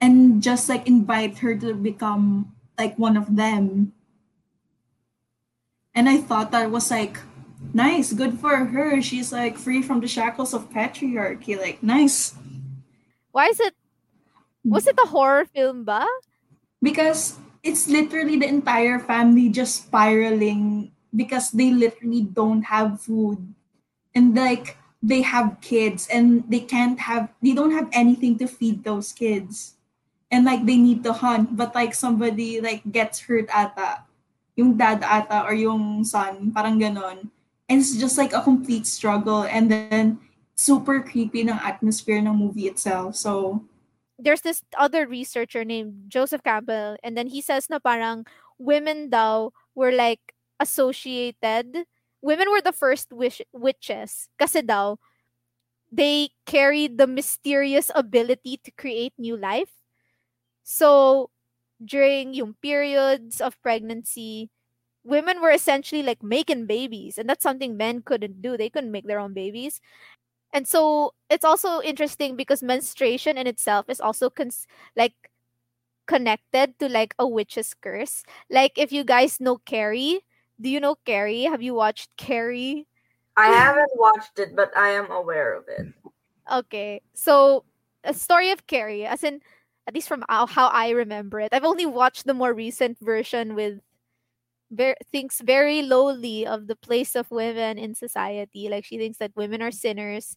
[0.00, 3.92] and just like invite her to become like one of them.
[5.94, 7.18] And I thought that was like
[7.72, 9.00] nice, good for her.
[9.00, 11.58] She's like free from the shackles of patriarchy.
[11.58, 12.34] Like nice.
[13.30, 13.74] Why is it
[14.64, 16.06] was it a horror film ba?
[16.82, 17.38] Because
[17.68, 23.36] it's literally the entire family just spiraling because they literally don't have food.
[24.16, 28.82] And like they have kids and they can't have they don't have anything to feed
[28.82, 29.76] those kids.
[30.32, 31.60] And like they need to hunt.
[31.60, 34.08] But like somebody like gets hurt ata.
[34.56, 37.28] Yung dad ata or yung son parang ganon.
[37.68, 39.44] And it's just like a complete struggle.
[39.44, 40.24] And then
[40.56, 43.14] super creepy ng atmosphere ng movie itself.
[43.14, 43.60] So
[44.18, 48.26] there's this other researcher named Joseph Campbell and then he says na parang
[48.58, 51.86] women daw were like associated
[52.22, 54.96] women were the first wish- witches kasi daw
[55.92, 59.72] they carried the mysterious ability to create new life
[60.62, 61.30] so
[61.84, 64.50] during yung periods of pregnancy,
[65.04, 68.56] women were essentially like making babies, and that's something men couldn't do.
[68.56, 69.80] They couldn't make their own babies.
[70.52, 75.14] And so it's also interesting because menstruation in itself is also cons- like
[76.06, 78.24] connected to like a witch's curse.
[78.50, 80.24] Like if you guys know Carrie,
[80.60, 81.44] do you know Carrie?
[81.44, 82.86] Have you watched Carrie?
[83.36, 85.86] I haven't watched it, but I am aware of it.
[86.50, 87.02] Okay.
[87.14, 87.64] So
[88.02, 89.40] a story of Carrie, as in
[89.86, 91.50] at least from how, how I remember it.
[91.52, 93.80] I've only watched the more recent version with
[94.70, 98.68] ver- thinks very lowly of the place of women in society.
[98.68, 100.36] Like she thinks that women are sinners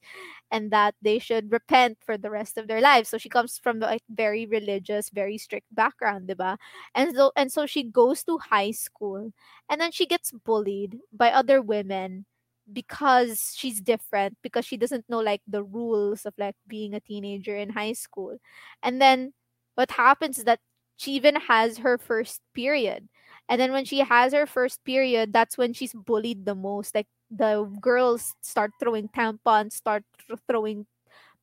[0.51, 3.09] and that they should repent for the rest of their lives.
[3.09, 6.57] So she comes from the like, very religious, very strict background, diba?
[6.95, 9.31] And so and so she goes to high school
[9.69, 12.25] and then she gets bullied by other women
[12.71, 17.55] because she's different because she doesn't know like the rules of like being a teenager
[17.55, 18.37] in high school.
[18.83, 19.33] And then
[19.75, 20.59] what happens is that
[20.97, 23.09] she even has her first period
[23.51, 26.95] and then when she has her first period that's when she's bullied the most.
[26.95, 30.87] Like the girls start throwing tampons start th- throwing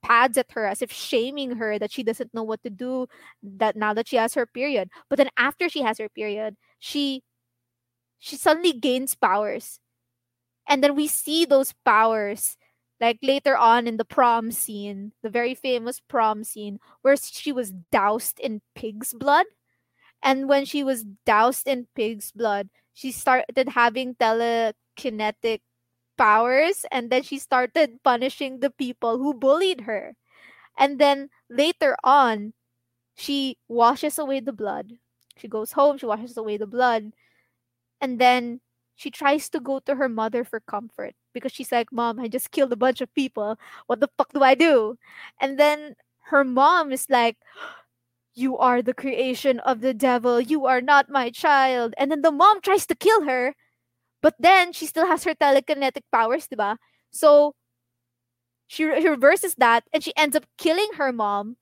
[0.03, 3.09] pads at her as if shaming her that she doesn't know what to do
[3.43, 4.91] that now that she has her period.
[5.11, 7.23] But then after she has her period she
[8.19, 9.81] she suddenly gains powers.
[10.69, 12.57] And then we see those powers
[13.01, 17.73] like later on in the prom scene the very famous prom scene where she was
[17.93, 19.47] doused in pig's blood
[20.23, 25.61] and when she was doused in pig's blood she started having telekinetic
[26.17, 30.15] powers and then she started punishing the people who bullied her
[30.79, 32.53] and then later on
[33.17, 34.93] she washes away the blood
[35.37, 37.13] she goes home she washes away the blood
[38.01, 38.61] and then
[38.97, 42.51] she tries to go to her mother for comfort because she's like, Mom, I just
[42.51, 43.59] killed a bunch of people.
[43.87, 44.99] What the fuck do I do?
[45.41, 45.95] And then
[46.31, 47.37] her mom is like,
[48.39, 50.41] You are the creation of the devil.
[50.41, 51.95] You are not my child.
[51.99, 53.55] And then the mom tries to kill her,
[54.23, 56.77] but then she still has her telekinetic powers, diba?
[57.11, 57.55] So
[58.67, 61.57] she, re- she reverses that and she ends up killing her mom.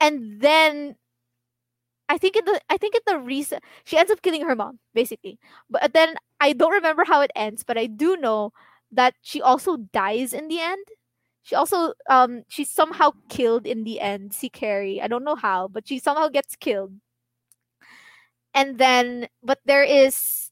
[0.00, 0.96] And then
[2.08, 4.78] I think in the I think in the recent she ends up killing her mom
[4.94, 5.38] basically.
[5.68, 8.52] But then I don't remember how it ends, but I do know
[8.92, 10.86] that she also dies in the end.
[11.46, 14.34] She also um she's somehow killed in the end.
[14.34, 15.00] See Carrie.
[15.00, 16.98] I don't know how, but she somehow gets killed.
[18.54, 20.50] And then but there is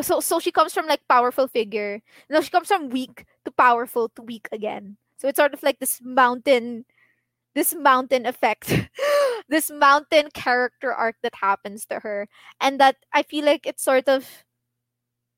[0.00, 2.00] so so she comes from like powerful figure.
[2.30, 4.96] No, she comes from weak to powerful to weak again.
[5.18, 6.84] So it's sort of like this mountain
[7.54, 8.70] this mountain effect
[9.48, 12.28] this mountain character arc that happens to her
[12.60, 14.44] and that i feel like it's sort of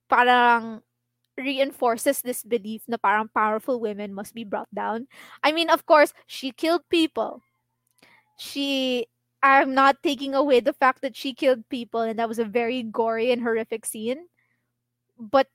[0.09, 0.81] parang
[1.39, 5.07] reinforces this belief na parang powerful women must be brought down.
[5.43, 7.41] I mean of course she killed people.
[8.37, 9.07] She
[9.41, 12.83] i'm not taking away the fact that she killed people and that was a very
[12.83, 14.27] gory and horrific scene.
[15.17, 15.47] But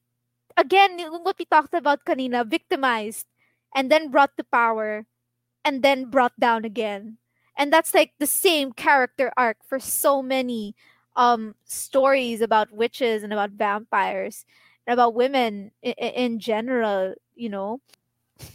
[0.57, 3.27] again what we talked about kanina victimized
[3.75, 5.07] and then brought to power
[5.65, 7.19] and then brought down again.
[7.57, 10.75] And that's like the same character arc for so many
[11.17, 14.45] um stories about witches and about vampires
[14.87, 17.81] about women in, in general, you know.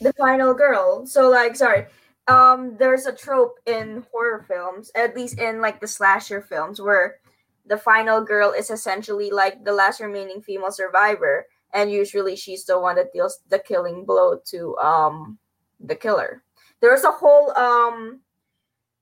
[0.01, 1.05] The final girl.
[1.05, 1.85] So like sorry.
[2.27, 7.17] Um there's a trope in horror films, at least in like the slasher films where
[7.65, 12.79] the final girl is essentially like the last remaining female survivor and usually she's the
[12.79, 15.37] one that deals the killing blow to um
[15.79, 16.41] the killer
[16.81, 18.21] there's a whole um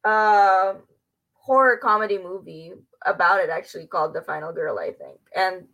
[0.03, 0.73] uh
[1.47, 2.73] horror comedy movie
[3.05, 5.19] about it actually called The Final Girl, I think.
[5.35, 5.67] And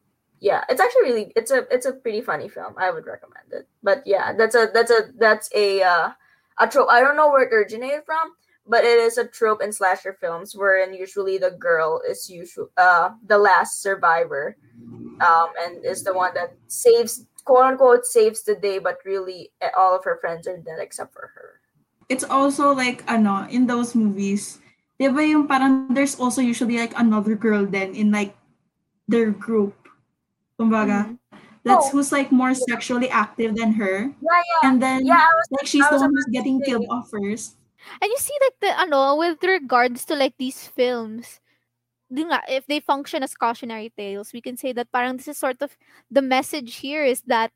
[0.43, 2.75] yeah, it's actually really it's a it's a pretty funny film.
[2.75, 3.65] I would recommend it.
[3.81, 6.11] But yeah, that's a that's a that's a uh
[6.59, 6.91] a trope.
[6.91, 8.35] I don't know where it originated from,
[8.67, 13.15] but it is a trope in slasher films wherein usually the girl is usually uh
[13.27, 14.59] the last survivor
[15.23, 19.71] um and is the one that saves quote unquote saves the day but really eh,
[19.77, 21.59] all of her friends are dead except for her
[22.09, 24.59] it's also like ano in those movies
[24.99, 28.35] di ba yung parang there's also usually like another girl then in like
[29.11, 29.82] their group
[30.59, 31.17] kumbaga Mhm.
[31.63, 31.89] that's Oh.
[31.95, 35.87] who's like more sexually active than her yeah yeah and then yeah was like she's
[35.87, 36.71] the one who's getting say.
[36.71, 37.57] killed off first
[37.99, 41.43] And you see like the ano with regards to like these films
[42.07, 45.59] di if they function as cautionary tales, we can say that parang this is sort
[45.59, 45.75] of
[46.07, 47.51] the message here is that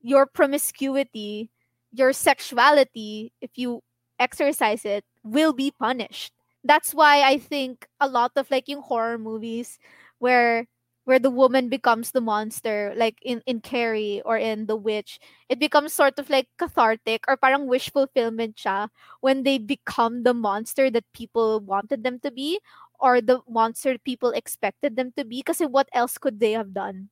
[0.00, 1.50] your promiscuity,
[1.92, 3.84] your sexuality, if you
[4.16, 6.32] exercise it, will be punished.
[6.64, 9.76] That's why I think a lot of like yung horror movies
[10.16, 10.64] where
[11.08, 15.16] where the woman becomes the monster like in in Carrie or in The Witch
[15.48, 18.92] it becomes sort of like cathartic or parang wish fulfillment siya
[19.24, 22.60] when they become the monster that people wanted them to be
[23.00, 27.08] or the monster people expected them to be Because what else could they have done?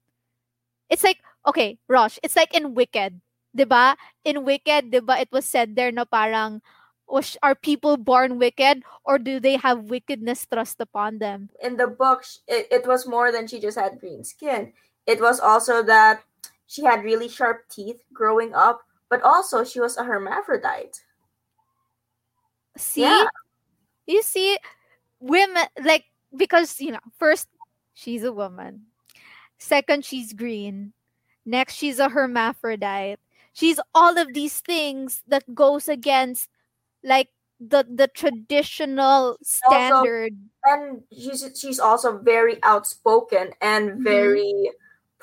[0.93, 3.25] It's like okay Rosh it's like in Wicked
[3.57, 3.97] 'di ba?
[4.29, 6.61] In Wicked 'di ba it was said there na parang
[7.09, 11.87] was are people born wicked or do they have wickedness thrust upon them In the
[11.87, 14.73] book, it, it was more than she just had green skin.
[15.07, 16.23] It was also that
[16.67, 20.99] she had really sharp teeth growing up, but also she was a hermaphrodite.
[22.77, 23.27] see Yeah.
[24.07, 24.59] you see
[25.21, 26.05] women like
[26.37, 27.49] because you know first
[27.95, 28.87] she's a woman
[29.59, 30.93] second she's green
[31.45, 33.19] next she's a hermaphrodite
[33.53, 36.51] she's all of these things that goes against
[37.07, 37.31] like
[37.63, 40.35] the the traditional standard
[40.67, 44.05] And she's she's also very outspoken and Mhm.
[44.05, 44.53] very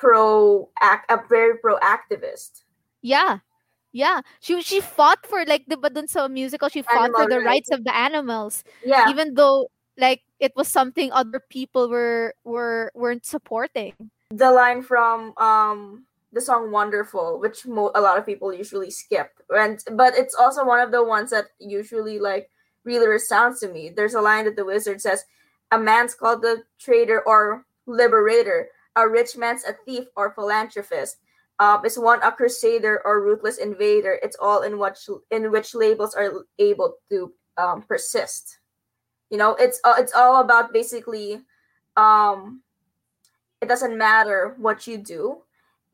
[0.00, 2.64] pro act a very pro activist.
[3.04, 3.44] yeah
[3.92, 7.40] yeah she she fought for like the dun sa musical she fought for Animal the
[7.44, 9.06] rights of the animals Yeah.
[9.12, 9.68] even though
[10.00, 13.92] like it was something other people were were weren't supporting
[14.32, 19.30] the line from um the song wonderful which mo- a lot of people usually skip.
[19.50, 22.50] And but it's also one of the ones that usually like
[22.84, 23.88] really resounds to me.
[23.88, 25.24] There's a line that the wizard says
[25.70, 31.18] a man's called the traitor or liberator a rich man's a thief or philanthropist
[31.58, 34.18] um, is one a crusader or ruthless invader.
[34.22, 34.98] It's all in what
[35.30, 38.58] in which labels are able to um, persist.
[39.30, 41.42] You know it's uh, it's all about basically
[41.96, 42.62] um
[43.60, 45.42] it doesn't matter what you do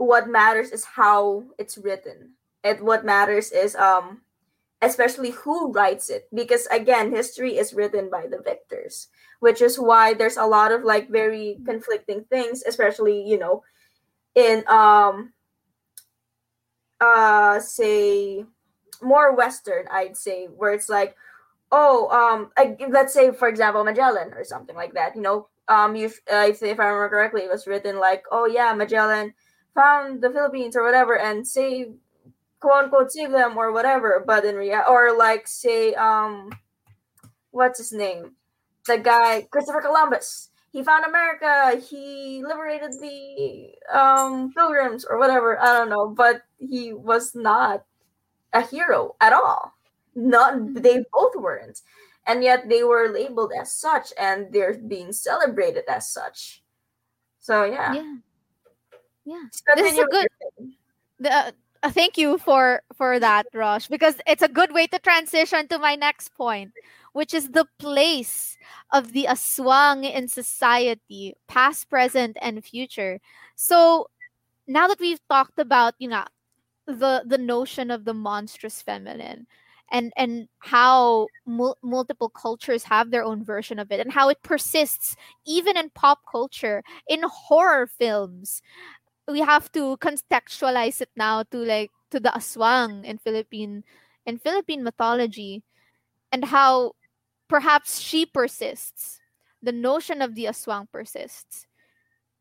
[0.00, 2.32] what matters is how it's written.
[2.64, 4.22] And what matters is um
[4.82, 6.28] especially who writes it.
[6.34, 9.08] Because again history is written by the victors
[9.40, 13.62] which is why there's a lot of like very conflicting things especially you know
[14.34, 15.32] in um
[17.00, 18.44] uh say
[19.02, 21.16] more western i'd say where it's like
[21.72, 25.48] oh um I, let's say for example magellan or something like that you know?
[25.68, 29.34] Um you uh, if, if i remember correctly it was written like oh yeah magellan
[29.74, 31.94] found the philippines or whatever and save
[32.60, 36.50] quote unquote save them or whatever but in real or like say um
[37.50, 38.32] what's his name?
[38.86, 40.50] The guy christopher columbus.
[40.72, 41.80] He found america.
[41.80, 45.58] He liberated the um pilgrims or whatever.
[45.60, 47.84] I don't know but he was not
[48.52, 49.74] a hero at all.
[50.14, 51.80] Not they both weren't.
[52.26, 56.62] And yet they were labeled as such and they're being celebrated as such.
[57.40, 58.16] So yeah, yeah
[59.24, 59.44] yeah.
[59.66, 60.28] Continue This is a good-
[61.18, 61.50] the, uh,
[61.82, 65.78] uh, thank you for for that Rosh because it's a good way to transition to
[65.78, 66.72] my next point
[67.12, 68.56] which is the place
[68.92, 73.20] of the aswang in society past present and future.
[73.56, 74.08] So
[74.66, 76.24] now that we've talked about you know
[76.86, 79.46] the the notion of the monstrous feminine
[79.90, 84.42] and and how mul- multiple cultures have their own version of it and how it
[84.42, 88.62] persists even in pop culture in horror films
[89.30, 93.84] we have to contextualize it now to like to the aswang in Philippine
[94.26, 95.62] in Philippine mythology
[96.32, 96.92] and how
[97.48, 99.20] perhaps she persists.
[99.62, 101.66] The notion of the aswang persists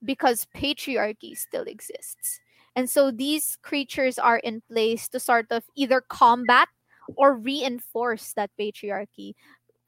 [0.04, 2.40] because patriarchy still exists.
[2.76, 6.70] And so these creatures are in place to sort of either combat
[7.18, 9.34] or reinforce that patriarchy.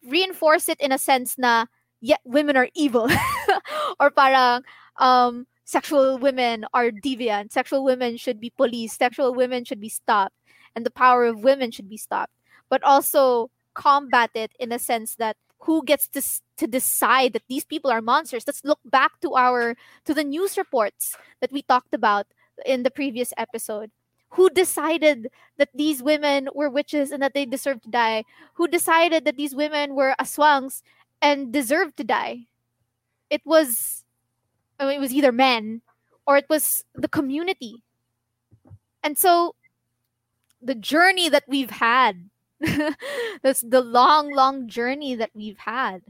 [0.03, 1.67] Reinforce it in a sense na
[2.01, 3.07] yeah, women are evil.
[3.99, 4.63] or parang
[4.97, 10.35] um sexual women are deviant, sexual women should be policed, sexual women should be stopped,
[10.75, 12.33] and the power of women should be stopped.
[12.69, 16.21] But also combat it in a sense that who gets to,
[16.57, 18.43] to decide that these people are monsters?
[18.45, 22.27] Let's look back to our to the news reports that we talked about
[22.65, 23.91] in the previous episode.
[24.35, 28.23] Who decided that these women were witches and that they deserved to die?
[28.55, 30.81] Who decided that these women were aswangs
[31.21, 32.47] and deserved to die?
[33.29, 34.00] It was
[34.81, 35.81] I mean, it was either men
[36.27, 37.83] or it was the community.
[39.03, 39.55] And so
[40.61, 42.29] the journey that we've had
[43.41, 46.03] that's the long long journey that we've had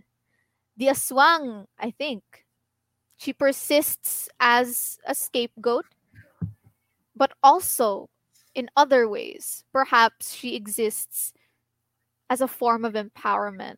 [0.76, 2.22] the aswang i think
[3.16, 5.86] she persists as a scapegoat
[7.16, 8.10] but also
[8.56, 9.64] in other ways.
[9.72, 11.34] Perhaps she exists
[12.30, 13.78] as a form of empowerment.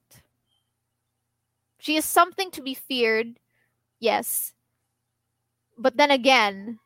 [1.80, 3.40] She is something to be feared
[4.00, 4.54] yes
[5.78, 6.80] but then again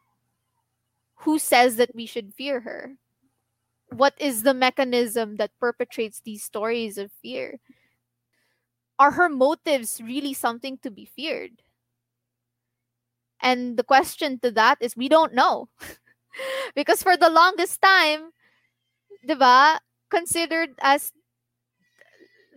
[1.22, 2.98] who says that we should fear her
[3.90, 7.60] what is the mechanism that perpetrates these stories of fear?
[9.00, 11.62] Are her motives really something to be feared?
[13.40, 15.70] And the question to that is we don't know.
[16.76, 18.32] because for the longest time,
[19.24, 19.80] ba,
[20.10, 21.12] considered as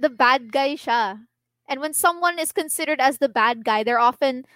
[0.00, 1.20] the bad guy siya.
[1.68, 4.46] And when someone is considered as the bad guy, they're often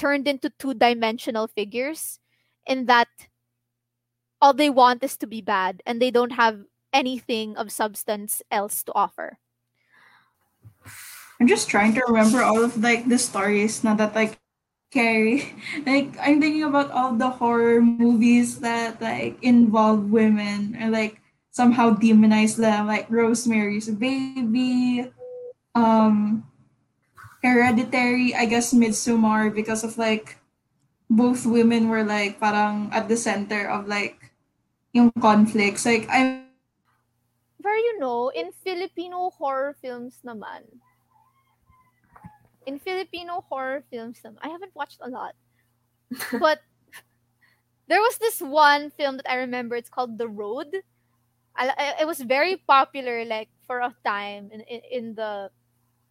[0.00, 2.18] turned into two-dimensional figures
[2.64, 3.12] in that
[4.40, 8.82] all they want is to be bad and they don't have anything of substance else
[8.82, 9.36] to offer.
[11.38, 14.40] I'm just trying to remember all of like the stories now that like
[14.90, 15.52] Carrie.
[15.86, 21.20] Like I'm thinking about all the horror movies that like involve women or like
[21.52, 25.12] somehow demonize them, like Rosemary's Baby,
[25.76, 26.49] um
[27.42, 30.36] Hereditary, I guess Midsommar because of like
[31.08, 34.32] both women were like parang at the center of like
[34.92, 35.86] yung conflicts.
[35.86, 36.44] Like I
[37.60, 40.64] Where you know, in Filipino horror films naman,
[42.66, 45.36] in Filipino horror films naman, I haven't watched a lot,
[46.40, 46.60] but
[47.88, 49.76] there was this one film that I remember.
[49.76, 50.72] It's called The Road.
[51.56, 55.50] I, I- it was very popular, like for a time in, in in the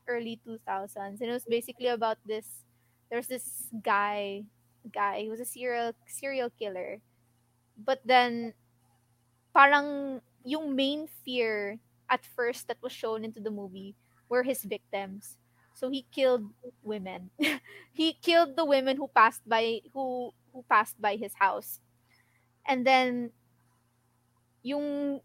[0.10, 2.66] early two thousands, and it was basically about this.
[3.12, 4.43] There's this guy,
[4.89, 5.22] guy.
[5.22, 6.99] He was a serial serial killer,
[7.78, 8.53] but then,
[9.53, 11.78] parang yung main fear
[12.10, 13.95] at first that was shown into the movie
[14.30, 15.38] were his victims.
[15.74, 16.49] So he killed
[16.84, 17.32] women.
[17.93, 21.80] he killed the women who passed by who who passed by his house.
[22.68, 23.32] And then
[24.64, 25.22] yung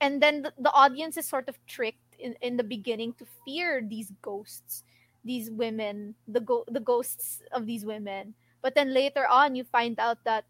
[0.00, 3.82] and then the, the audience is sort of tricked in, in the beginning to fear
[3.82, 4.84] these ghosts,
[5.24, 8.34] these women, the go- the ghosts of these women.
[8.62, 10.44] But then later on you find out that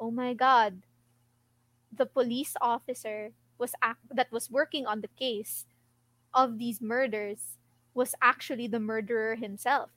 [0.00, 0.82] oh my god,
[1.92, 5.64] the police officer was act- that was working on the case
[6.34, 7.58] of these murders
[7.94, 9.90] was actually the murderer himself.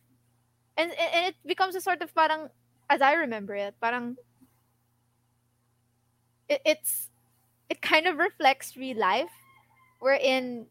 [0.77, 2.49] And, and it becomes a sort of parang
[2.89, 4.17] as I remember it, parang
[6.47, 7.09] it, it's
[7.69, 9.31] it kind of reflects real life
[9.99, 10.67] wherein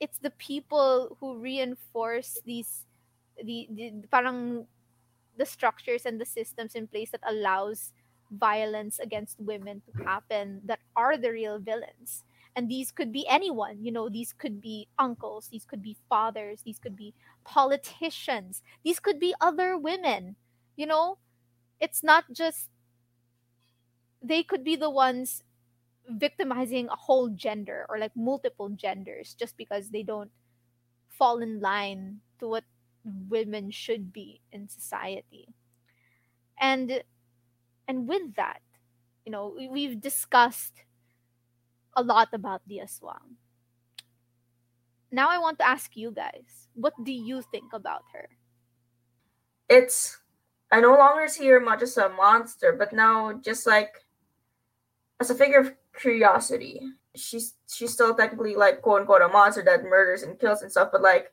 [0.00, 2.84] it's the people who reinforce these
[3.42, 4.66] the, the parang
[5.36, 7.92] the structures and the systems in place that allows
[8.30, 12.24] violence against women to happen that are the real villains.
[12.56, 16.62] And these could be anyone you know these could be uncles these could be fathers
[16.64, 17.12] these could be
[17.44, 20.36] politicians these could be other women
[20.76, 21.18] you know?
[21.80, 22.70] It's not just
[24.22, 25.42] they could be the ones
[26.08, 30.30] victimizing a whole gender or like multiple genders just because they don't
[31.08, 32.64] fall in line to what
[33.28, 35.48] women should be in society.
[36.60, 37.02] And
[37.88, 38.62] and with that
[39.24, 40.82] you know we, we've discussed
[41.94, 43.38] a lot about the aswang
[45.12, 48.28] now i want to ask you guys what do you think about her?
[49.68, 50.18] It's
[50.70, 54.04] I no longer see her much as a monster, but now just like
[55.20, 56.80] as a figure of curiosity.
[57.14, 60.90] She's she's still technically like quote unquote a monster that murders and kills and stuff,
[60.92, 61.32] but like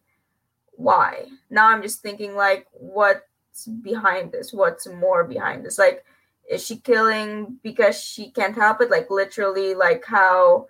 [0.76, 1.26] why?
[1.50, 4.54] Now I'm just thinking like what's behind this?
[4.54, 5.78] What's more behind this?
[5.78, 6.06] Like
[6.50, 8.90] is she killing because she can't help it?
[8.90, 10.68] Like literally like how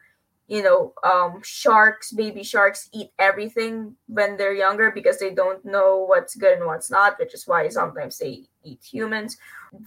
[0.47, 6.05] you know um sharks baby sharks eat everything when they're younger because they don't know
[6.07, 9.37] what's good and what's not which is why sometimes they eat humans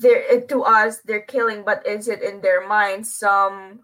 [0.00, 3.80] they're to us they're killing but is it in their mind some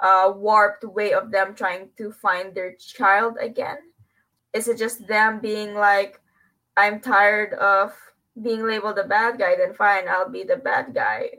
[0.00, 3.78] uh warped way of them trying to find their child again?
[4.52, 6.20] Is it just them being like
[6.76, 7.92] i'm tired of
[8.40, 11.30] being labeled a bad guy then fine i'll be the bad guy.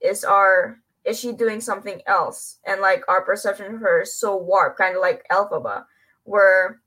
[0.00, 2.58] Is our is she doing something else?
[2.66, 5.84] And like our perception of her is so warped kind of like elphaba
[6.24, 6.82] where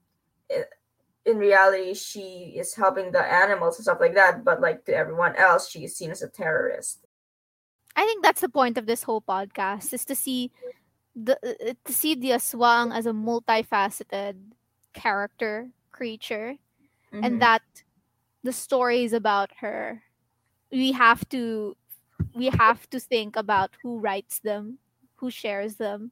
[1.26, 5.36] in reality she is helping the animals and stuff like that but like to everyone
[5.36, 7.06] else she is seen as a terrorist.
[7.96, 10.52] I think that's the point of this whole podcast is to see
[11.16, 14.36] the uh, to see the aswang as a multifaceted
[14.94, 16.56] character creature
[17.14, 17.24] Mhm.
[17.26, 17.64] and that
[18.44, 20.04] the stories about her.
[20.72, 21.76] We have to
[22.36, 24.80] we have to think about who writes them
[25.18, 26.12] who shares them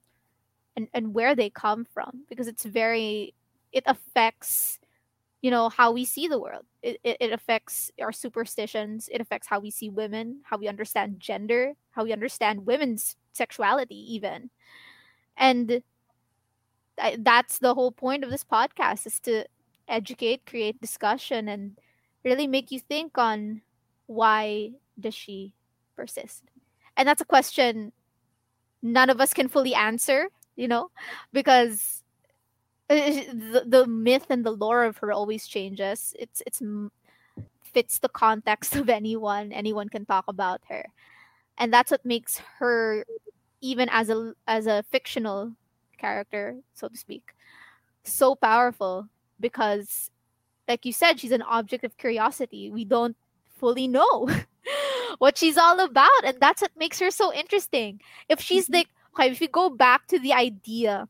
[0.75, 3.33] and, and where they come from because it's very
[3.71, 4.79] it affects
[5.41, 6.65] you know how we see the world.
[6.81, 9.09] It, it, it affects our superstitions.
[9.11, 14.13] It affects how we see women how we understand gender how we understand women's sexuality
[14.15, 14.49] even
[15.37, 15.81] and
[17.19, 19.45] that's the whole point of this podcast is to
[19.87, 21.77] educate create discussion and
[22.25, 23.61] really make you think on
[24.07, 25.53] why does she
[25.95, 26.43] persist
[26.97, 27.91] and that's a question
[28.81, 30.89] none of us can fully answer you know
[31.31, 32.03] because
[32.89, 36.61] uh, the, the myth and the lore of her always changes it's it's
[37.63, 39.51] fits the context of anyone.
[39.51, 40.85] Anyone can talk about her.
[41.57, 43.05] And that's what makes her
[43.61, 45.53] even as a as a fictional
[45.97, 47.33] character, so to speak,
[48.03, 49.07] so powerful
[49.39, 50.09] because
[50.67, 52.71] like you said, she's an object of curiosity.
[52.71, 53.17] We don't
[53.57, 54.29] fully know
[55.19, 56.23] what she's all about.
[56.25, 58.01] And that's what makes her so interesting.
[58.29, 58.73] If she's Mhm.
[58.73, 61.07] like, okay, if we go back to the idea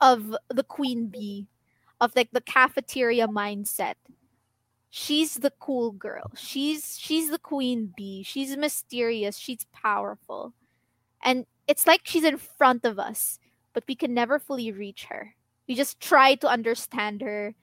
[0.00, 1.48] of the queen bee,
[2.00, 3.94] of like the cafeteria mindset,
[4.90, 6.30] she's the cool girl.
[6.36, 8.22] She's she's the queen bee.
[8.22, 9.38] She's mysterious.
[9.38, 10.54] She's powerful.
[11.22, 13.38] And it's like she's in front of us,
[13.72, 15.34] but we can never fully reach her.
[15.68, 17.54] We just try to understand her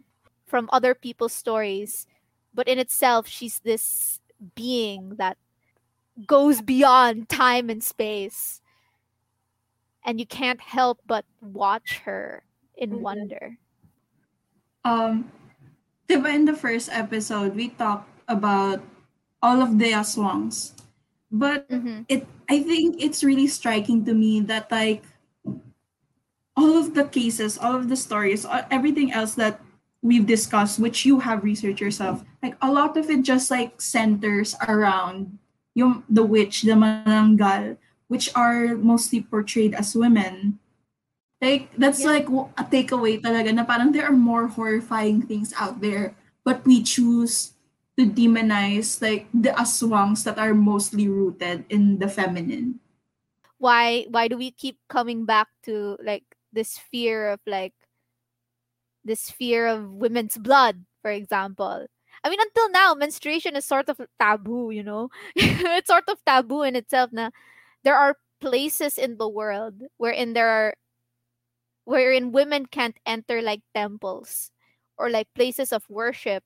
[0.48, 2.08] from other people's stories,
[2.54, 4.20] but in itself, she's this
[4.56, 5.38] being that
[6.26, 8.62] goes beyond time and space.
[10.06, 12.44] And you can't help but watch her
[12.76, 13.02] in Mhm.
[13.02, 13.58] wonder.
[14.84, 15.32] Um,
[16.08, 18.82] diba in the first episode, we talked about
[19.42, 20.74] all of the aswangs.
[21.32, 22.10] But Mm-hmm.
[22.10, 25.06] it I think it's really striking to me that like
[26.58, 29.62] all of the cases, all of the stories, everything else that
[30.02, 34.56] we've discussed, which you have researched yourself, like a lot of it just like centers
[34.68, 35.38] around
[35.76, 37.78] yung the witch, the mananggal,
[38.08, 40.58] which are mostly portrayed as women.
[41.40, 42.20] Like that's Yeah.
[42.20, 42.28] like
[42.58, 47.54] a takeaway talaga na parang there are more horrifying things out there, but we choose
[48.00, 52.80] to demonize like the aswangs that are mostly rooted in the feminine.
[53.60, 56.24] Why why do we keep coming back to like
[56.56, 57.76] this fear of like
[59.04, 61.88] this fear of women's blood, for example?
[62.24, 65.10] I mean, until now, menstruation is sort of taboo, you know?
[65.36, 67.32] it's sort of taboo in itself now
[67.84, 70.74] there are places in the world wherein there are
[71.86, 74.52] wherein women can't enter like temples
[74.98, 76.44] or like places of worship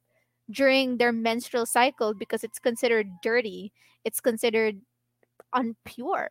[0.51, 3.71] during their menstrual cycle because it's considered dirty
[4.03, 4.81] it's considered
[5.55, 6.27] unpure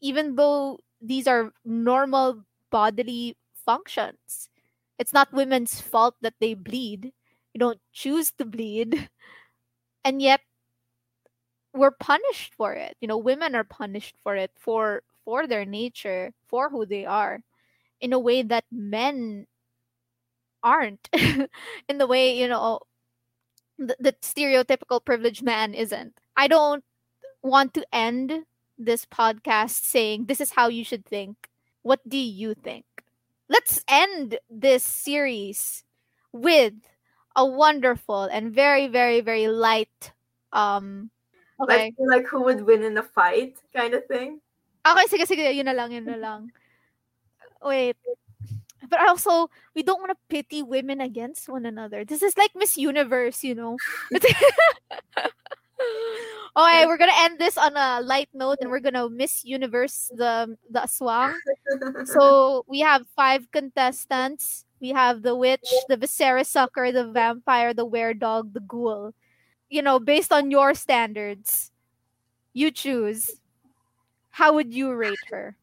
[0.00, 4.48] even though these are normal bodily functions.
[4.98, 7.12] It's not women's fault that they bleed.
[7.54, 9.08] You don't choose to bleed.
[10.04, 10.40] And yet
[11.74, 12.96] we're punished for it.
[13.00, 17.40] You know women are punished for it for for their nature for who they are
[18.00, 19.46] in a way that men
[20.62, 21.08] aren't.
[21.88, 22.80] In the way you know
[23.78, 26.84] the, the stereotypical privileged man isn't i don't
[27.42, 28.44] want to end
[28.78, 31.48] this podcast saying this is how you should think
[31.82, 32.84] what do you think
[33.48, 35.84] let's end this series
[36.32, 36.74] with
[37.36, 40.12] a wonderful and very very very light
[40.52, 41.10] um
[41.60, 44.40] okay Like, like who would win in a fight kind of thing.
[44.82, 45.54] Okay, sige, sige.
[45.54, 46.50] Yun na lang, yun na lang.
[47.62, 47.94] Wait.
[48.92, 52.04] But also, we don't want to pity women against one another.
[52.04, 53.78] This is like Miss Universe, you know?
[54.12, 54.34] okay,
[56.84, 60.80] we're gonna end this on a light note and we're gonna Miss Universe the the
[60.80, 61.32] aswang.
[62.04, 64.66] So we have five contestants.
[64.78, 69.14] We have the witch, the viscera sucker, the vampire, the were-dog, the ghoul.
[69.70, 71.72] You know, based on your standards,
[72.52, 73.40] you choose.
[74.28, 75.56] How would you rate her?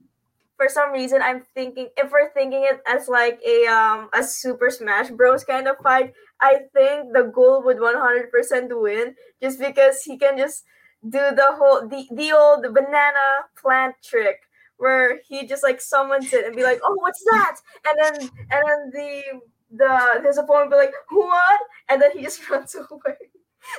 [0.59, 4.69] For some reason, I'm thinking if we're thinking it as like a um a Super
[4.69, 10.19] Smash Bros kind of fight, I think the ghoul would 100% win just because he
[10.19, 10.67] can just
[11.07, 14.43] do the whole the the old banana plant trick
[14.75, 17.55] where he just like summons it and be like, "Oh, what's that?"
[17.87, 18.15] And then
[18.51, 19.23] and then the
[19.71, 23.31] the his opponent be like, "What?" And then he just runs away.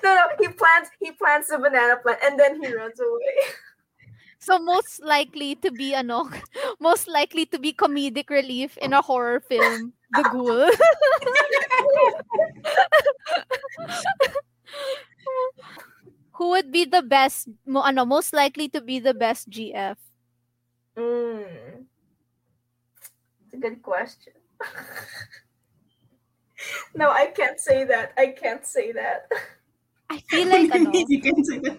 [0.04, 3.36] No, no, he plants he plants the banana plant and then he runs away.
[4.40, 6.24] So most likely to be a ano,
[6.80, 10.70] most likely to be comedic relief in a horror film, The Ghoul.
[16.40, 19.96] Who would be the best mo, ano, most likely to be the best GF?
[20.96, 21.84] Mm.
[23.44, 24.32] It's a good question.
[26.94, 28.14] no, I can't say that.
[28.16, 29.28] I can't say that.
[30.08, 31.78] I feel like ano, you can say that.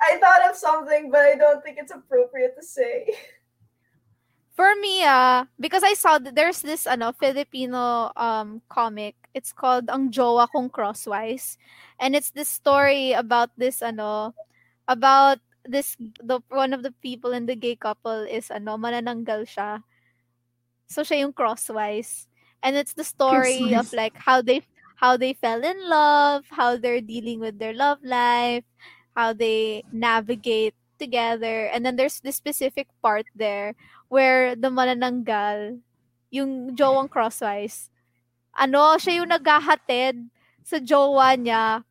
[0.00, 3.14] I thought of something, but I don't think it's appropriate to say.
[4.58, 9.14] for me uh because I saw that there's this ano Filipino um comic.
[9.30, 11.54] It's called Ang Jowa Kong Crosswise.
[12.02, 14.34] And it's this story about this ano
[14.90, 19.86] about this the one of the people in the gay couple is ano manananggal siya.
[20.90, 22.26] So siya yung crosswise.
[22.58, 23.94] And it's the story of Crosswise.
[23.94, 24.66] like how they
[24.98, 28.66] how they fell in love, how they're dealing with their love life,
[29.16, 31.66] how they navigate together.
[31.72, 33.74] And then there's this specific part there
[34.08, 35.80] where the manananggal,
[36.30, 37.90] yung jowang crosswise,
[38.56, 40.28] ano, siya yung naghahatid
[40.64, 41.84] sa jowa niya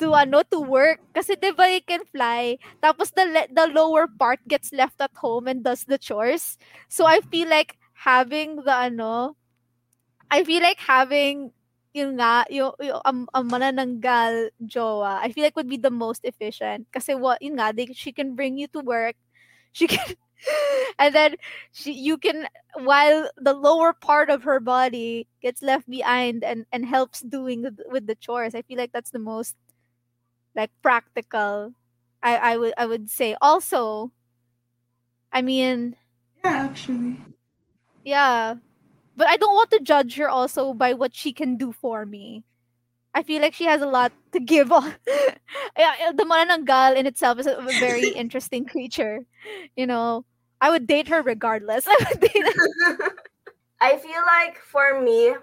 [0.00, 1.00] to ano to work.
[1.12, 2.56] Kasi 'di ba he can fly.
[2.80, 6.56] Tapos the le- the lower part gets left at home and does the chores.
[6.88, 7.76] So i feel like
[8.08, 9.36] having the ano
[10.30, 11.52] i feel like having
[11.92, 16.24] yun nga yung, yung um, um, manananggal jowa i feel like would be the most
[16.24, 16.86] efficient.
[16.92, 19.16] Kasi what yun nga they, she can bring you to work.
[19.72, 20.04] She can
[20.98, 21.36] and then
[21.72, 22.46] she you can
[22.82, 27.80] while the lower part of her body gets left behind and and helps doing with,
[27.88, 29.56] with the chores i feel like that's the most
[30.54, 31.74] like practical.
[32.22, 34.12] I i would i would say also
[35.32, 35.96] i mean
[36.44, 37.16] Yeah, actually.
[38.04, 38.56] yeah
[39.16, 42.44] but i don't want to judge her also by what she can do for me.
[43.14, 44.68] I feel like she has a lot to give
[45.76, 49.20] the manananggal in itself is a very interesting creature
[49.76, 50.24] you know?
[50.60, 51.86] I would date her regardless.
[51.88, 52.46] I would date
[53.80, 55.34] I feel like for me,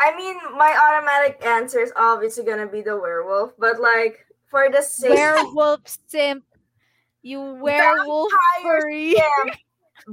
[0.00, 4.80] I mean, my automatic answer is obviously gonna be the werewolf, but like for the
[4.80, 6.44] sake werewolf simp.
[7.22, 8.30] You werewolf
[8.62, 9.12] furry.
[9.12, 9.56] simp,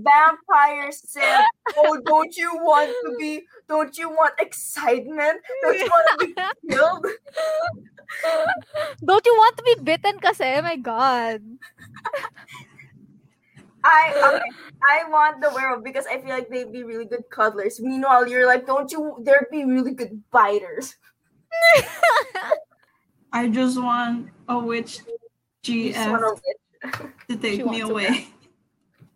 [0.04, 1.46] vampire simp.
[1.78, 3.44] Oh, don't you want to be?
[3.68, 5.42] Don't you want excitement?
[5.62, 6.34] Don't you want to be
[6.72, 7.06] killed?
[9.06, 11.44] don't you want to be bitten kasi oh my god
[13.84, 14.52] I okay,
[14.84, 17.80] I want the werewolf because I feel like they'd be really good cuddlers.
[17.80, 19.16] Meanwhile, you're like, don't you?
[19.24, 20.96] There'd be really good biters.
[23.32, 25.00] I just want a witch
[25.64, 27.02] You GF a witch.
[27.30, 28.28] to take She me wants a away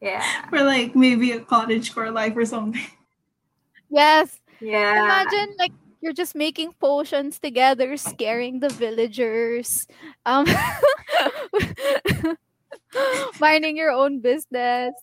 [0.01, 2.81] Yeah, for like maybe a cottage core life or something.
[3.89, 5.03] yes yeah.
[5.03, 9.85] imagine like you're just making potions together scaring the villagers
[10.25, 10.47] um
[13.39, 14.93] minding your own business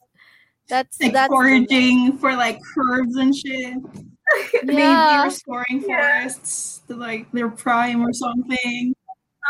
[0.68, 3.74] that's Like that's foraging for like herbs and shit.
[4.62, 6.20] Maybe yeah restoring Yeah.
[6.20, 8.94] forests to like their prime or something.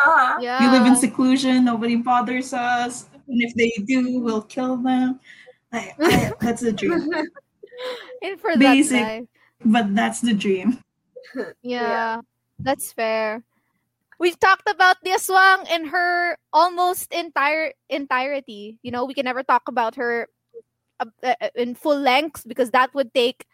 [0.07, 0.39] Uh-huh.
[0.41, 3.07] yeah We live in seclusion, nobody bothers us.
[3.13, 5.19] And if they do, we'll kill them.
[5.73, 7.11] Like, I- that's the dream.
[8.23, 8.93] in for basic.
[8.93, 9.29] that life
[9.65, 10.81] But that's the dream.
[11.63, 12.23] Yeah,
[12.59, 13.45] that's fair.
[14.19, 18.79] We've talked about the aswang in her almost entire entirety.
[18.83, 20.29] You know, we can never talk about her
[20.99, 23.45] uh, uh, in full length because that would take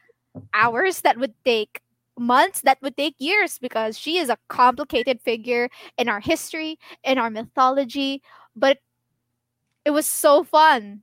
[0.55, 1.81] hours, that would take
[2.17, 7.19] months, that would take years because she is a complicated figure in our history, in
[7.19, 8.23] our mythology.
[8.55, 8.79] But
[9.85, 11.03] it was so fun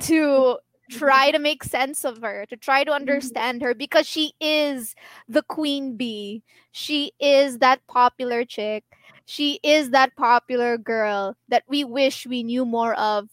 [0.00, 0.58] to
[0.90, 3.00] try to make sense of her, to try to mm-hmm.
[3.00, 4.94] understand her because she is
[5.28, 6.42] the queen bee.
[6.72, 8.84] She is that popular chick.
[9.26, 13.30] She is that popular girl that we wish we knew more of,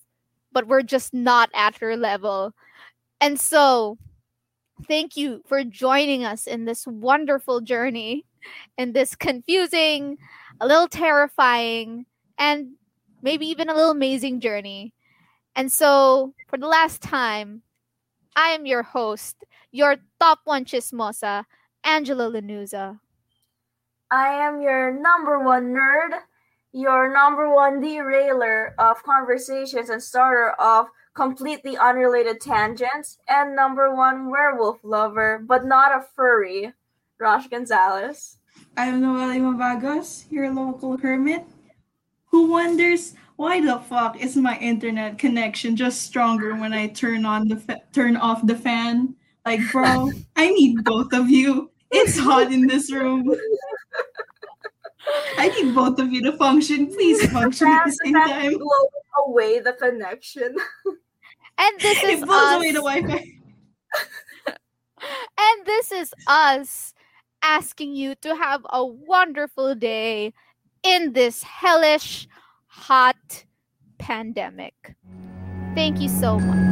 [0.51, 2.53] but we're just not at her level.
[3.19, 3.97] And so,
[4.87, 8.25] thank you for joining us in this wonderful journey,
[8.77, 10.17] in this confusing,
[10.59, 12.05] a little terrifying,
[12.37, 12.71] and
[13.21, 14.93] maybe even a little amazing journey.
[15.55, 17.63] And so, for the last time,
[18.35, 21.45] I am your host, your top one chismosa,
[21.83, 22.99] Angela Lanuza.
[24.09, 26.19] I am your number one nerd,
[26.71, 34.29] your number one derailer of conversations and starter of completely unrelated tangents, and number one
[34.29, 36.71] werewolf lover, but not a furry,
[37.19, 38.37] Rosh Gonzalez.
[38.77, 41.43] I'm Noelle Mavagos, your local hermit,
[42.27, 47.47] who wonders why the fuck is my internet connection just stronger when I turn on
[47.47, 49.15] the fa- turn off the fan?
[49.47, 51.71] Like, bro, I need both of you.
[51.89, 53.33] It's hot in this room.
[55.39, 56.85] I need both of you to function.
[56.93, 58.53] Please function at the same That's time.
[58.59, 60.55] blowing away the connection.
[61.57, 62.55] And this is It blows us.
[62.57, 63.25] away the Wi-Fi.
[65.03, 66.93] And this is us
[67.41, 70.31] asking you to have a wonderful day
[70.83, 72.27] in this hellish,
[72.71, 73.45] hot
[73.97, 74.95] pandemic.
[75.75, 76.70] Thank you so much.